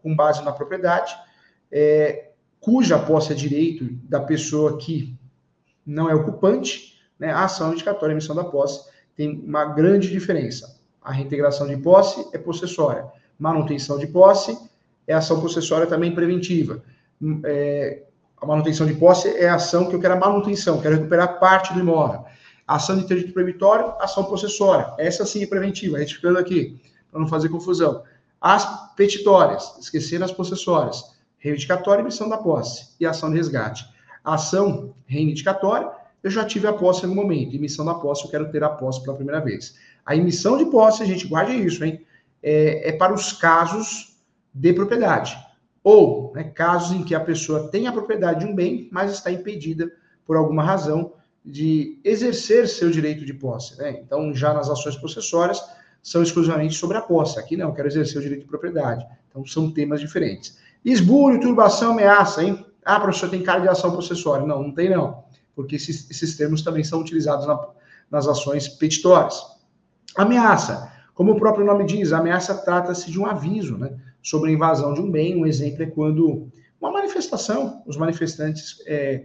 com 0.02 0.14
base 0.14 0.44
na 0.44 0.52
propriedade, 0.52 1.14
é, 1.70 2.30
cuja 2.58 2.98
posse 2.98 3.32
é 3.32 3.34
direito 3.34 3.84
da 4.08 4.20
pessoa 4.20 4.76
que 4.76 5.16
não 5.86 6.10
é 6.10 6.14
ocupante, 6.14 7.00
né, 7.18 7.32
a 7.32 7.44
ação 7.44 7.72
indicatória 7.72 8.12
e 8.12 8.14
emissão 8.14 8.34
da 8.34 8.44
posse 8.44 8.88
tem 9.16 9.42
uma 9.44 9.64
grande 9.66 10.10
diferença. 10.10 10.78
A 11.02 11.12
reintegração 11.12 11.66
de 11.66 11.76
posse 11.76 12.28
é 12.32 12.38
possessória, 12.38 13.06
manutenção 13.38 13.98
de 13.98 14.06
posse 14.06 14.58
é 15.06 15.14
ação 15.14 15.40
possessória 15.40 15.86
também 15.86 16.14
preventiva. 16.14 16.82
É, 17.44 18.04
a 18.40 18.46
manutenção 18.46 18.86
de 18.86 18.94
posse 18.94 19.28
é 19.28 19.48
a 19.48 19.56
ação 19.56 19.86
que 19.86 19.94
eu 19.94 20.00
quero 20.00 20.14
a 20.14 20.18
manutenção, 20.18 20.80
quero 20.80 20.96
recuperar 20.96 21.38
parte 21.38 21.72
do 21.74 21.80
imóvel. 21.80 22.24
Ação 22.66 22.96
de 22.96 23.04
interdito 23.04 23.32
proibitório, 23.32 23.92
ação 24.00 24.24
possessória. 24.24 24.94
Essa 24.98 25.26
sim 25.26 25.42
é 25.42 25.46
preventiva, 25.46 25.98
retificando 25.98 26.38
aqui, 26.38 26.80
para 27.10 27.20
não 27.20 27.28
fazer 27.28 27.48
confusão. 27.48 28.02
As 28.40 28.94
petitórias, 28.94 29.76
esquecendo 29.78 30.24
as 30.24 30.32
possessórias 30.32 31.18
reivindicatória 31.40 32.02
emissão 32.02 32.28
da 32.28 32.38
posse, 32.38 32.90
e 33.00 33.06
ação 33.06 33.30
de 33.30 33.36
resgate. 33.36 33.84
Ação 34.22 34.94
reivindicatória, 35.06 35.90
eu 36.22 36.30
já 36.30 36.44
tive 36.44 36.66
a 36.66 36.72
posse 36.72 37.04
em 37.04 37.08
algum 37.08 37.22
momento. 37.22 37.56
Emissão 37.56 37.84
da 37.84 37.94
posse, 37.94 38.24
eu 38.24 38.30
quero 38.30 38.50
ter 38.52 38.62
a 38.62 38.68
posse 38.68 39.02
pela 39.02 39.16
primeira 39.16 39.40
vez. 39.40 39.74
A 40.04 40.14
emissão 40.14 40.58
de 40.58 40.66
posse, 40.66 41.02
a 41.02 41.06
gente 41.06 41.26
guarde 41.26 41.52
isso, 41.52 41.82
hein? 41.82 42.04
É, 42.42 42.90
é 42.90 42.92
para 42.92 43.12
os 43.12 43.32
casos 43.32 44.14
de 44.52 44.72
propriedade. 44.72 45.36
Ou 45.82 46.32
né, 46.34 46.44
casos 46.44 46.92
em 46.92 47.02
que 47.02 47.14
a 47.14 47.20
pessoa 47.20 47.68
tem 47.68 47.86
a 47.86 47.92
propriedade 47.92 48.40
de 48.40 48.46
um 48.46 48.54
bem, 48.54 48.88
mas 48.92 49.12
está 49.12 49.30
impedida 49.30 49.90
por 50.26 50.36
alguma 50.36 50.62
razão 50.62 51.14
de 51.44 51.98
exercer 52.04 52.68
seu 52.68 52.90
direito 52.90 53.24
de 53.24 53.32
posse. 53.32 53.78
Né? 53.78 54.00
Então, 54.04 54.34
já 54.34 54.52
nas 54.52 54.68
ações 54.68 54.96
possessórias, 54.96 55.62
são 56.02 56.22
exclusivamente 56.22 56.74
sobre 56.74 56.96
a 56.96 57.02
posse. 57.02 57.38
Aqui 57.38 57.56
não, 57.56 57.74
quero 57.74 57.88
exercer 57.88 58.18
o 58.18 58.22
direito 58.22 58.42
de 58.42 58.48
propriedade. 58.48 59.06
Então, 59.28 59.44
são 59.46 59.70
temas 59.70 60.00
diferentes. 60.00 60.58
Esbulho, 60.84 61.40
turbação, 61.40 61.92
ameaça, 61.92 62.42
hein? 62.42 62.64
Ah, 62.84 62.98
professor, 62.98 63.28
tem 63.28 63.42
cara 63.42 63.60
de 63.60 63.68
ação 63.68 63.92
processuária. 63.92 64.46
Não, 64.46 64.62
não 64.62 64.72
tem 64.72 64.90
não, 64.90 65.22
porque 65.54 65.76
esses, 65.76 66.10
esses 66.10 66.36
termos 66.36 66.62
também 66.62 66.82
são 66.82 67.00
utilizados 67.00 67.46
na, 67.46 67.58
nas 68.10 68.26
ações 68.26 68.68
petitórias. 68.68 69.40
Ameaça, 70.16 70.90
como 71.14 71.32
o 71.32 71.36
próprio 71.38 71.64
nome 71.64 71.84
diz, 71.84 72.12
ameaça 72.12 72.54
trata-se 72.54 73.10
de 73.10 73.20
um 73.20 73.26
aviso, 73.26 73.76
né, 73.76 73.94
sobre 74.22 74.50
a 74.50 74.52
invasão 74.52 74.94
de 74.94 75.00
um 75.00 75.10
bem. 75.10 75.36
Um 75.36 75.46
exemplo 75.46 75.82
é 75.82 75.86
quando 75.86 76.50
uma 76.80 76.90
manifestação, 76.90 77.82
os 77.86 77.96
manifestantes 77.96 78.82
é, 78.86 79.24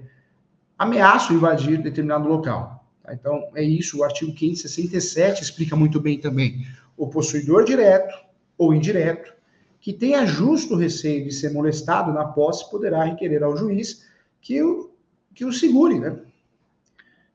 ameaçam 0.77 1.35
invadir 1.35 1.81
determinado 1.81 2.27
local. 2.27 2.85
Tá? 3.01 3.13
Então, 3.13 3.49
é 3.55 3.63
isso, 3.63 3.99
o 3.99 4.03
artigo 4.03 4.33
567 4.33 5.43
explica 5.43 5.75
muito 5.75 5.99
bem 5.99 6.19
também. 6.19 6.65
O 6.97 7.07
possuidor 7.07 7.63
direto 7.63 8.13
ou 8.57 8.73
indireto 8.73 9.33
que 9.79 9.93
tenha 9.93 10.25
justo 10.25 10.75
receio 10.75 11.25
de 11.25 11.31
ser 11.31 11.53
molestado 11.53 12.11
na 12.11 12.25
posse 12.25 12.69
poderá 12.71 13.03
requerer 13.03 13.43
ao 13.43 13.55
juiz 13.55 14.03
que 14.41 14.61
o, 14.61 14.89
que 15.33 15.45
o 15.45 15.53
segure, 15.53 15.99
né? 15.99 16.19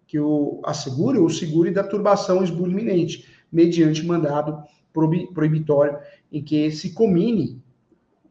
Que 0.06 0.18
o 0.18 0.60
assegure 0.64 1.18
ou 1.18 1.30
segure 1.30 1.70
da 1.70 1.84
turbação 1.84 2.42
esbulho 2.42 2.72
iminente, 2.72 3.28
mediante 3.52 4.04
mandado 4.04 4.64
proibitório 4.92 5.98
em 6.32 6.42
que 6.42 6.70
se 6.70 6.92
comine 6.92 7.62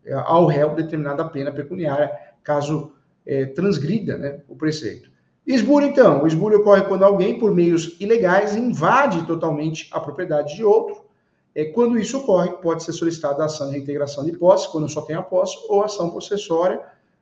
é, 0.06 0.14
ao 0.14 0.46
réu 0.46 0.76
determinada 0.76 1.26
pena 1.26 1.52
pecuniária, 1.52 2.12
caso 2.44 2.94
é, 3.26 3.46
transgrida 3.46 4.18
né, 4.18 4.40
o 4.48 4.56
preceito. 4.56 5.10
Esbulho, 5.46 5.88
então. 5.88 6.24
O 6.24 6.28
esbulho 6.28 6.60
ocorre 6.60 6.84
quando 6.84 7.04
alguém, 7.04 7.40
por 7.40 7.54
meios 7.54 7.96
ilegais, 8.00 8.56
invade 8.56 9.26
totalmente 9.26 9.90
a 9.92 10.00
propriedade 10.00 10.56
de 10.56 10.64
outro, 10.64 11.10
é, 11.56 11.66
quando 11.66 11.98
isso 11.98 12.18
ocorre, 12.18 12.52
pode 12.62 12.84
ser 12.84 12.94
solicitada 12.94 13.44
a 13.44 13.46
ação 13.48 13.68
de 13.68 13.74
reintegração 13.74 14.24
de 14.24 14.32
posse, 14.34 14.72
quando 14.72 14.88
só 14.88 15.02
tem 15.02 15.16
a 15.16 15.22
posse, 15.22 15.58
ou 15.68 15.84
ação 15.84 16.10
possessória, 16.10 16.80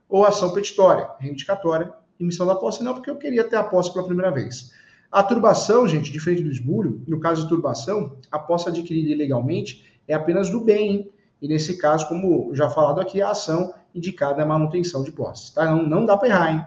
ou 0.09 0.25
ação 0.25 0.53
petitória, 0.53 1.09
reivindicatória, 1.19 1.91
emissão 2.19 2.45
da 2.45 2.55
posse, 2.55 2.83
não, 2.83 2.93
porque 2.93 3.09
eu 3.09 3.15
queria 3.15 3.43
ter 3.43 3.55
a 3.55 3.63
posse 3.63 3.91
pela 3.93 4.05
primeira 4.05 4.31
vez. 4.31 4.71
A 5.11 5.23
turbação, 5.23 5.87
gente, 5.87 6.11
diferente 6.11 6.43
do 6.43 6.51
esbulho, 6.51 7.01
no 7.07 7.19
caso 7.19 7.43
de 7.43 7.49
turbação, 7.49 8.17
a 8.29 8.37
posse 8.37 8.67
adquirida 8.67 9.09
ilegalmente 9.09 9.99
é 10.07 10.13
apenas 10.13 10.49
do 10.49 10.59
bem, 10.59 11.09
e 11.41 11.47
nesse 11.47 11.77
caso, 11.77 12.07
como 12.07 12.53
já 12.53 12.69
falado 12.69 12.99
aqui, 12.99 13.21
a 13.21 13.29
ação 13.29 13.73
indicada 13.93 14.41
é 14.41 14.45
manutenção 14.45 15.03
de 15.03 15.11
posse, 15.11 15.53
tá? 15.53 15.65
Não, 15.65 15.83
não 15.83 16.05
dá 16.05 16.17
para 16.17 16.27
errar, 16.27 16.51
hein? 16.51 16.65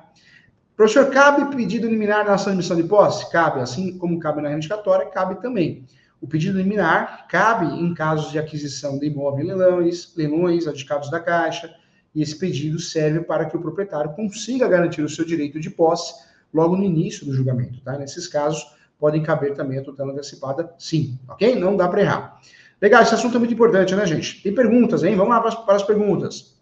Professor, 0.77 1.11
cabe 1.11 1.55
pedido 1.55 1.87
liminar 1.87 2.25
na 2.25 2.35
ação 2.35 2.53
de 2.53 2.59
emissão 2.59 2.77
de 2.77 2.85
posse? 2.85 3.31
Cabe, 3.31 3.61
assim 3.61 3.99
como 3.99 4.19
cabe 4.19 4.41
na 4.41 4.49
reivindicatória, 4.49 5.07
cabe 5.07 5.41
também. 5.43 5.85
O 6.21 6.27
pedido 6.27 6.57
liminar 6.57 7.27
cabe 7.29 7.67
em 7.67 7.93
casos 7.93 8.31
de 8.31 8.39
aquisição 8.39 8.99
de 8.99 9.07
imóvel 9.07 9.45
leilões, 9.45 10.15
leilões 10.17 10.67
adjudicados 10.67 11.11
da 11.11 11.21
Caixa, 11.21 11.71
e 12.15 12.23
esse 12.23 12.39
pedido 12.39 12.79
serve 12.79 13.21
para 13.21 13.45
que 13.45 13.57
o 13.57 13.61
proprietário 13.61 14.13
consiga 14.13 14.67
garantir 14.67 15.03
o 15.03 15.09
seu 15.09 15.25
direito 15.25 15.61
de 15.61 15.69
posse 15.69 16.30
logo 16.53 16.77
no 16.77 16.85
início 16.85 17.25
do 17.25 17.33
julgamento. 17.33 17.81
Tá? 17.83 17.99
Nesses 17.99 18.27
casos, 18.27 18.65
podem 18.99 19.23
caber 19.23 19.55
também 19.55 19.79
a 19.79 19.83
tutela 19.83 20.13
antecipada, 20.13 20.73
sim, 20.79 21.19
ok? 21.29 21.59
Não 21.59 21.77
dá 21.77 21.89
para 21.89 22.03
errar. 22.03 22.41
Legal, 22.81 23.03
esse 23.03 23.15
assunto 23.15 23.37
é 23.37 23.39
muito 23.39 23.55
importante, 23.55 23.95
né, 23.95 24.07
gente? 24.07 24.43
Tem 24.43 24.55
perguntas, 24.55 25.03
hein? 25.03 25.17
Vamos 25.17 25.35
lá 25.35 25.41
para 25.41 25.77
as, 25.77 25.83
perguntas. 25.83 26.59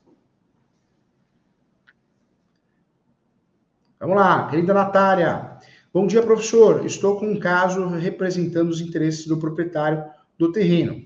Vamos 4.01 4.16
lá, 4.16 4.48
querida 4.48 4.74
Natália. 4.74 5.59
Bom 5.92 6.07
dia, 6.07 6.22
professor. 6.22 6.85
Estou 6.85 7.18
com 7.18 7.27
um 7.27 7.38
caso 7.38 7.87
representando 7.88 8.68
os 8.68 8.81
interesses 8.81 9.27
do 9.27 9.37
proprietário 9.37 10.05
do 10.37 10.53
terreno, 10.53 11.05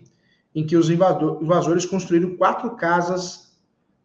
em 0.54 0.66
que 0.66 0.76
os 0.76 0.90
invasores 0.90 1.86
construíram 1.86 2.36
quatro 2.36 2.74
casas 2.76 3.54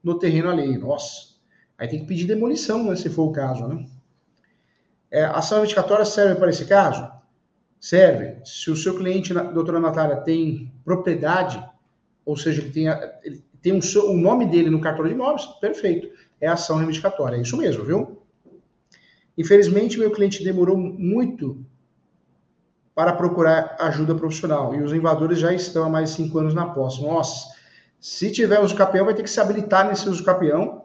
no 0.04 0.18
terreno 0.20 0.50
alheio. 0.50 0.80
Nossa, 0.80 1.36
aí 1.78 1.88
tem 1.88 2.00
que 2.00 2.06
pedir 2.06 2.26
demolição, 2.26 2.84
né, 2.84 2.96
se 2.96 3.10
for 3.10 3.24
o 3.24 3.32
caso, 3.32 3.68
né? 3.68 3.86
É, 5.10 5.24
a 5.24 5.38
ação 5.38 5.60
investigatória 5.60 6.06
serve 6.06 6.36
para 6.36 6.50
esse 6.50 6.66
caso? 6.66 7.10
Serve. 7.80 8.38
Se 8.44 8.70
o 8.70 8.76
seu 8.76 8.98
cliente, 8.98 9.34
doutora 9.34 9.80
Natália, 9.80 10.18
tem 10.18 10.74
propriedade 10.84 11.64
ou 12.28 12.36
seja, 12.36 12.62
ele 12.62 12.72
tem, 12.72 12.90
a, 12.90 13.20
ele 13.24 13.42
tem 13.62 13.72
um, 13.72 13.80
o 14.10 14.18
nome 14.18 14.46
dele 14.46 14.70
no 14.70 14.82
cartório 14.82 15.10
de 15.10 15.16
imóveis, 15.16 15.46
perfeito. 15.62 16.10
É 16.42 16.48
ação 16.48 16.76
reivindicatória, 16.76 17.38
é 17.38 17.42
isso 17.42 17.56
mesmo, 17.56 17.86
viu? 17.86 18.22
Infelizmente, 19.38 19.98
meu 19.98 20.12
cliente 20.12 20.44
demorou 20.44 20.76
muito 20.76 21.66
para 22.94 23.14
procurar 23.14 23.78
ajuda 23.80 24.14
profissional 24.14 24.76
e 24.76 24.82
os 24.82 24.92
invadores 24.92 25.40
já 25.40 25.54
estão 25.54 25.86
há 25.86 25.90
mais 25.90 26.10
de 26.10 26.16
cinco 26.18 26.38
anos 26.38 26.54
na 26.54 26.66
posse. 26.66 27.02
Nossa, 27.02 27.48
se 27.98 28.30
tiver 28.30 28.60
uso 28.60 28.76
capião, 28.76 29.06
vai 29.06 29.14
ter 29.14 29.24
que 29.24 29.30
se 29.30 29.40
habilitar 29.40 29.88
nesse 29.88 30.10
uso 30.10 30.22
capião 30.26 30.84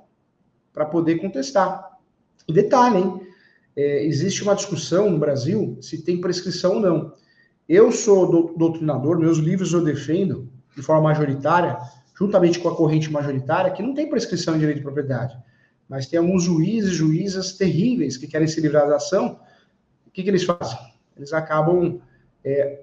para 0.73 0.87
poder 0.87 1.17
contestar. 1.17 1.99
Detalhe, 2.49 2.99
hein? 2.99 3.27
É, 3.77 4.05
existe 4.05 4.43
uma 4.43 4.55
discussão 4.55 5.11
no 5.11 5.19
Brasil 5.19 5.79
se 5.81 6.03
tem 6.03 6.21
prescrição 6.21 6.75
ou 6.75 6.81
não. 6.81 7.15
Eu 7.69 7.91
sou 7.91 8.55
doutrinador, 8.57 9.19
meus 9.19 9.39
livros 9.39 9.73
eu 9.73 9.83
defendo 9.83 10.51
de 10.77 10.83
forma 10.83 11.03
majoritária, 11.03 11.79
juntamente 12.19 12.59
com 12.59 12.69
a 12.69 12.77
corrente 12.77 13.11
majoritária, 13.11 13.71
que 13.71 13.83
não 13.83 13.95
tem 13.95 14.09
prescrição 14.09 14.57
em 14.57 14.59
direito 14.59 14.79
de 14.79 14.83
propriedade. 14.83 15.37
Mas 15.89 16.07
tem 16.07 16.19
alguns 16.19 16.45
juízes, 16.45 16.93
juízas 16.93 17.53
terríveis 17.53 18.17
que 18.17 18.27
querem 18.27 18.49
se 18.49 18.61
livrar 18.61 18.89
da 18.89 18.97
ação. 18.97 19.41
O 20.07 20.11
que, 20.11 20.23
que 20.23 20.31
eles 20.31 20.45
fazem? 20.45 20.79
Eles 21.17 21.33
acabam 21.33 22.01
é, 22.45 22.83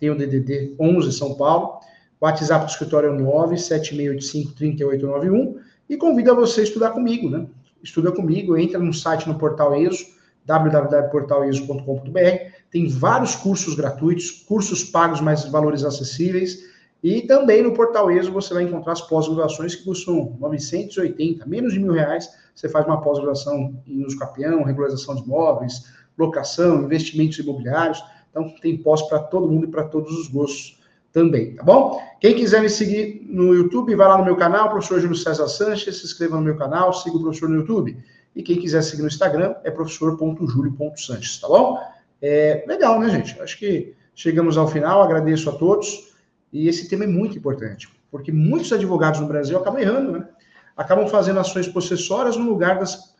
Tem 0.00 0.08
o 0.08 0.16
DDD 0.16 0.76
11 0.80 1.12
São 1.12 1.34
Paulo. 1.34 1.78
WhatsApp 2.18 2.64
do 2.64 2.70
escritório 2.70 3.10
é 3.10 3.12
o 3.12 3.18
976853891. 3.18 5.56
E 5.90 5.98
convido 5.98 6.30
a 6.30 6.34
você 6.34 6.62
a 6.62 6.64
estudar 6.64 6.92
comigo, 6.92 7.28
né? 7.28 7.46
Estuda 7.82 8.10
comigo, 8.12 8.56
entra 8.56 8.78
no 8.78 8.94
site 8.94 9.28
no 9.28 9.34
portal 9.34 9.76
ESO 9.76 10.06
www.portaliso.com.br. 10.46 12.52
Tem 12.70 12.88
vários 12.88 13.36
cursos 13.36 13.74
gratuitos, 13.74 14.30
cursos 14.30 14.82
pagos, 14.82 15.20
mais 15.20 15.44
valores 15.44 15.84
acessíveis. 15.84 16.71
E 17.02 17.22
também 17.22 17.62
no 17.62 17.74
Portal 17.74 18.10
ESO 18.10 18.30
você 18.30 18.54
vai 18.54 18.62
encontrar 18.62 18.92
as 18.92 19.00
pós-graduações 19.00 19.74
que 19.74 19.84
custam 19.84 20.36
980, 20.38 21.44
menos 21.46 21.72
de 21.72 21.80
mil 21.80 21.92
reais. 21.92 22.30
Você 22.54 22.68
faz 22.68 22.86
uma 22.86 23.00
pós-graduação 23.00 23.82
em 23.86 24.04
uso 24.04 24.18
capião, 24.18 24.62
regularização 24.62 25.16
de 25.16 25.22
imóveis, 25.22 25.84
locação, 26.16 26.84
investimentos 26.84 27.38
imobiliários. 27.38 28.02
Então 28.30 28.48
tem 28.60 28.76
pós 28.76 29.02
para 29.02 29.18
todo 29.18 29.48
mundo 29.48 29.66
e 29.66 29.70
para 29.70 29.84
todos 29.84 30.12
os 30.16 30.28
gostos 30.28 30.80
também, 31.12 31.54
tá 31.54 31.62
bom? 31.62 32.00
Quem 32.20 32.34
quiser 32.34 32.62
me 32.62 32.70
seguir 32.70 33.26
no 33.28 33.54
YouTube, 33.54 33.94
vai 33.94 34.08
lá 34.08 34.16
no 34.16 34.24
meu 34.24 34.36
canal, 34.36 34.70
professor 34.70 34.98
Júlio 35.00 35.16
César 35.16 35.46
Sanches, 35.48 35.98
se 35.98 36.06
inscreva 36.06 36.36
no 36.36 36.42
meu 36.42 36.56
canal, 36.56 36.92
siga 36.92 37.16
o 37.16 37.20
professor 37.20 37.48
no 37.48 37.56
YouTube. 37.56 37.96
E 38.34 38.42
quem 38.42 38.58
quiser 38.58 38.82
seguir 38.82 39.02
no 39.02 39.08
Instagram 39.08 39.54
é 39.62 39.70
professor.julio.sanches, 39.70 41.38
tá 41.38 41.48
bom? 41.48 41.78
É, 42.22 42.64
legal, 42.66 42.98
né, 42.98 43.10
gente? 43.10 43.38
Acho 43.42 43.58
que 43.58 43.94
chegamos 44.14 44.56
ao 44.56 44.68
final, 44.68 45.02
agradeço 45.02 45.50
a 45.50 45.52
todos. 45.52 46.11
E 46.52 46.68
esse 46.68 46.88
tema 46.88 47.04
é 47.04 47.06
muito 47.06 47.38
importante, 47.38 47.88
porque 48.10 48.30
muitos 48.30 48.72
advogados 48.72 49.20
no 49.20 49.26
Brasil 49.26 49.58
acabam 49.58 49.80
errando, 49.80 50.12
né? 50.12 50.28
Acabam 50.76 51.08
fazendo 51.08 51.40
ações 51.40 51.66
possessórias 51.66 52.36
no 52.36 52.44
lugar 52.44 52.78
das, 52.78 53.14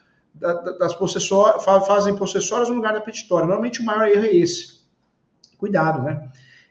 das 0.79 0.95
possessórias, 0.95 1.65
fazem 1.65 2.15
possessórias 2.17 2.69
no 2.69 2.75
lugar 2.75 2.93
da 2.93 3.01
petitória. 3.01 3.47
Normalmente 3.47 3.81
o 3.81 3.85
maior 3.85 4.09
erro 4.09 4.25
é 4.25 4.35
esse. 4.35 4.83
Cuidado, 5.57 6.03
né? 6.03 6.31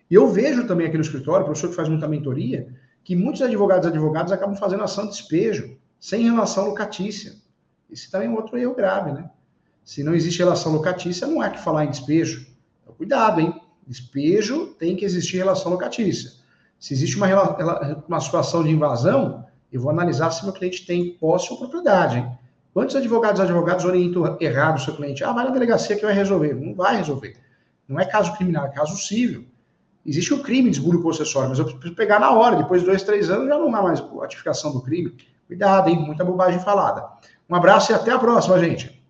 E 0.09 0.15
eu 0.15 0.27
vejo 0.27 0.67
também 0.67 0.87
aqui 0.87 0.97
no 0.97 1.03
escritório, 1.03 1.45
professor 1.45 1.69
que 1.69 1.75
faz 1.75 1.87
muita 1.87 2.07
mentoria, 2.07 2.67
que 3.03 3.15
muitos 3.15 3.41
advogados 3.41 3.85
e 3.85 3.89
advogados 3.89 4.31
acabam 4.31 4.55
fazendo 4.55 4.83
ação 4.83 5.05
de 5.05 5.11
despejo, 5.11 5.77
sem 5.99 6.23
relação 6.23 6.65
locatícia. 6.65 7.33
Esse 7.89 8.09
também 8.11 8.27
é 8.27 8.31
outro 8.31 8.57
erro 8.57 8.75
grave, 8.75 9.11
né? 9.11 9.29
Se 9.83 10.03
não 10.03 10.13
existe 10.13 10.39
relação 10.39 10.71
locatícia, 10.73 11.25
não 11.25 11.41
há 11.41 11.49
que 11.49 11.63
falar 11.63 11.85
em 11.85 11.89
despejo. 11.89 12.45
Então, 12.81 12.93
cuidado, 12.93 13.39
hein? 13.39 13.59
Despejo 13.87 14.67
tem 14.77 14.95
que 14.95 15.05
existir 15.05 15.37
relação 15.37 15.71
locatícia. 15.71 16.40
Se 16.81 16.95
existe 16.95 17.15
uma, 17.15 17.27
uma 18.07 18.19
situação 18.19 18.63
de 18.63 18.71
invasão, 18.71 19.45
eu 19.71 19.79
vou 19.79 19.91
analisar 19.91 20.31
se 20.31 20.43
meu 20.43 20.51
cliente 20.51 20.83
tem 20.83 21.11
posse 21.11 21.53
ou 21.53 21.59
propriedade. 21.59 22.17
Hein? 22.17 22.31
Quantos 22.73 22.95
advogados 22.95 23.39
advogados 23.39 23.85
orientam 23.85 24.35
errado 24.41 24.77
o 24.77 24.81
seu 24.81 24.95
cliente? 24.95 25.23
Ah, 25.23 25.31
vai 25.31 25.45
na 25.45 25.51
delegacia 25.51 25.95
que 25.95 26.03
vai 26.03 26.13
resolver. 26.15 26.55
Não 26.55 26.73
vai 26.73 26.97
resolver. 26.97 27.37
Não 27.87 27.99
é 27.99 28.05
caso 28.05 28.35
criminal, 28.35 28.65
é 28.65 28.69
caso 28.69 28.97
civil. 28.97 29.45
Existe 30.03 30.33
o 30.33 30.41
crime 30.41 30.71
de 30.71 30.77
esbulho 30.77 31.03
possessório, 31.03 31.49
mas 31.49 31.59
eu 31.59 31.65
preciso 31.65 31.93
pegar 31.93 32.19
na 32.19 32.31
hora. 32.31 32.55
Depois 32.55 32.81
de 32.81 32.87
dois, 32.87 33.03
três 33.03 33.29
anos, 33.29 33.47
já 33.47 33.59
não 33.59 33.67
há 33.75 33.83
mais 33.83 33.99
a 33.99 34.03
notificação 34.03 34.73
do 34.73 34.81
crime. 34.81 35.15
Cuidado, 35.45 35.87
hein? 35.87 35.99
Muita 35.99 36.25
bobagem 36.25 36.59
falada. 36.61 37.07
Um 37.47 37.53
abraço 37.53 37.91
e 37.91 37.95
até 37.95 38.11
a 38.11 38.17
próxima, 38.17 38.57
gente. 38.57 39.00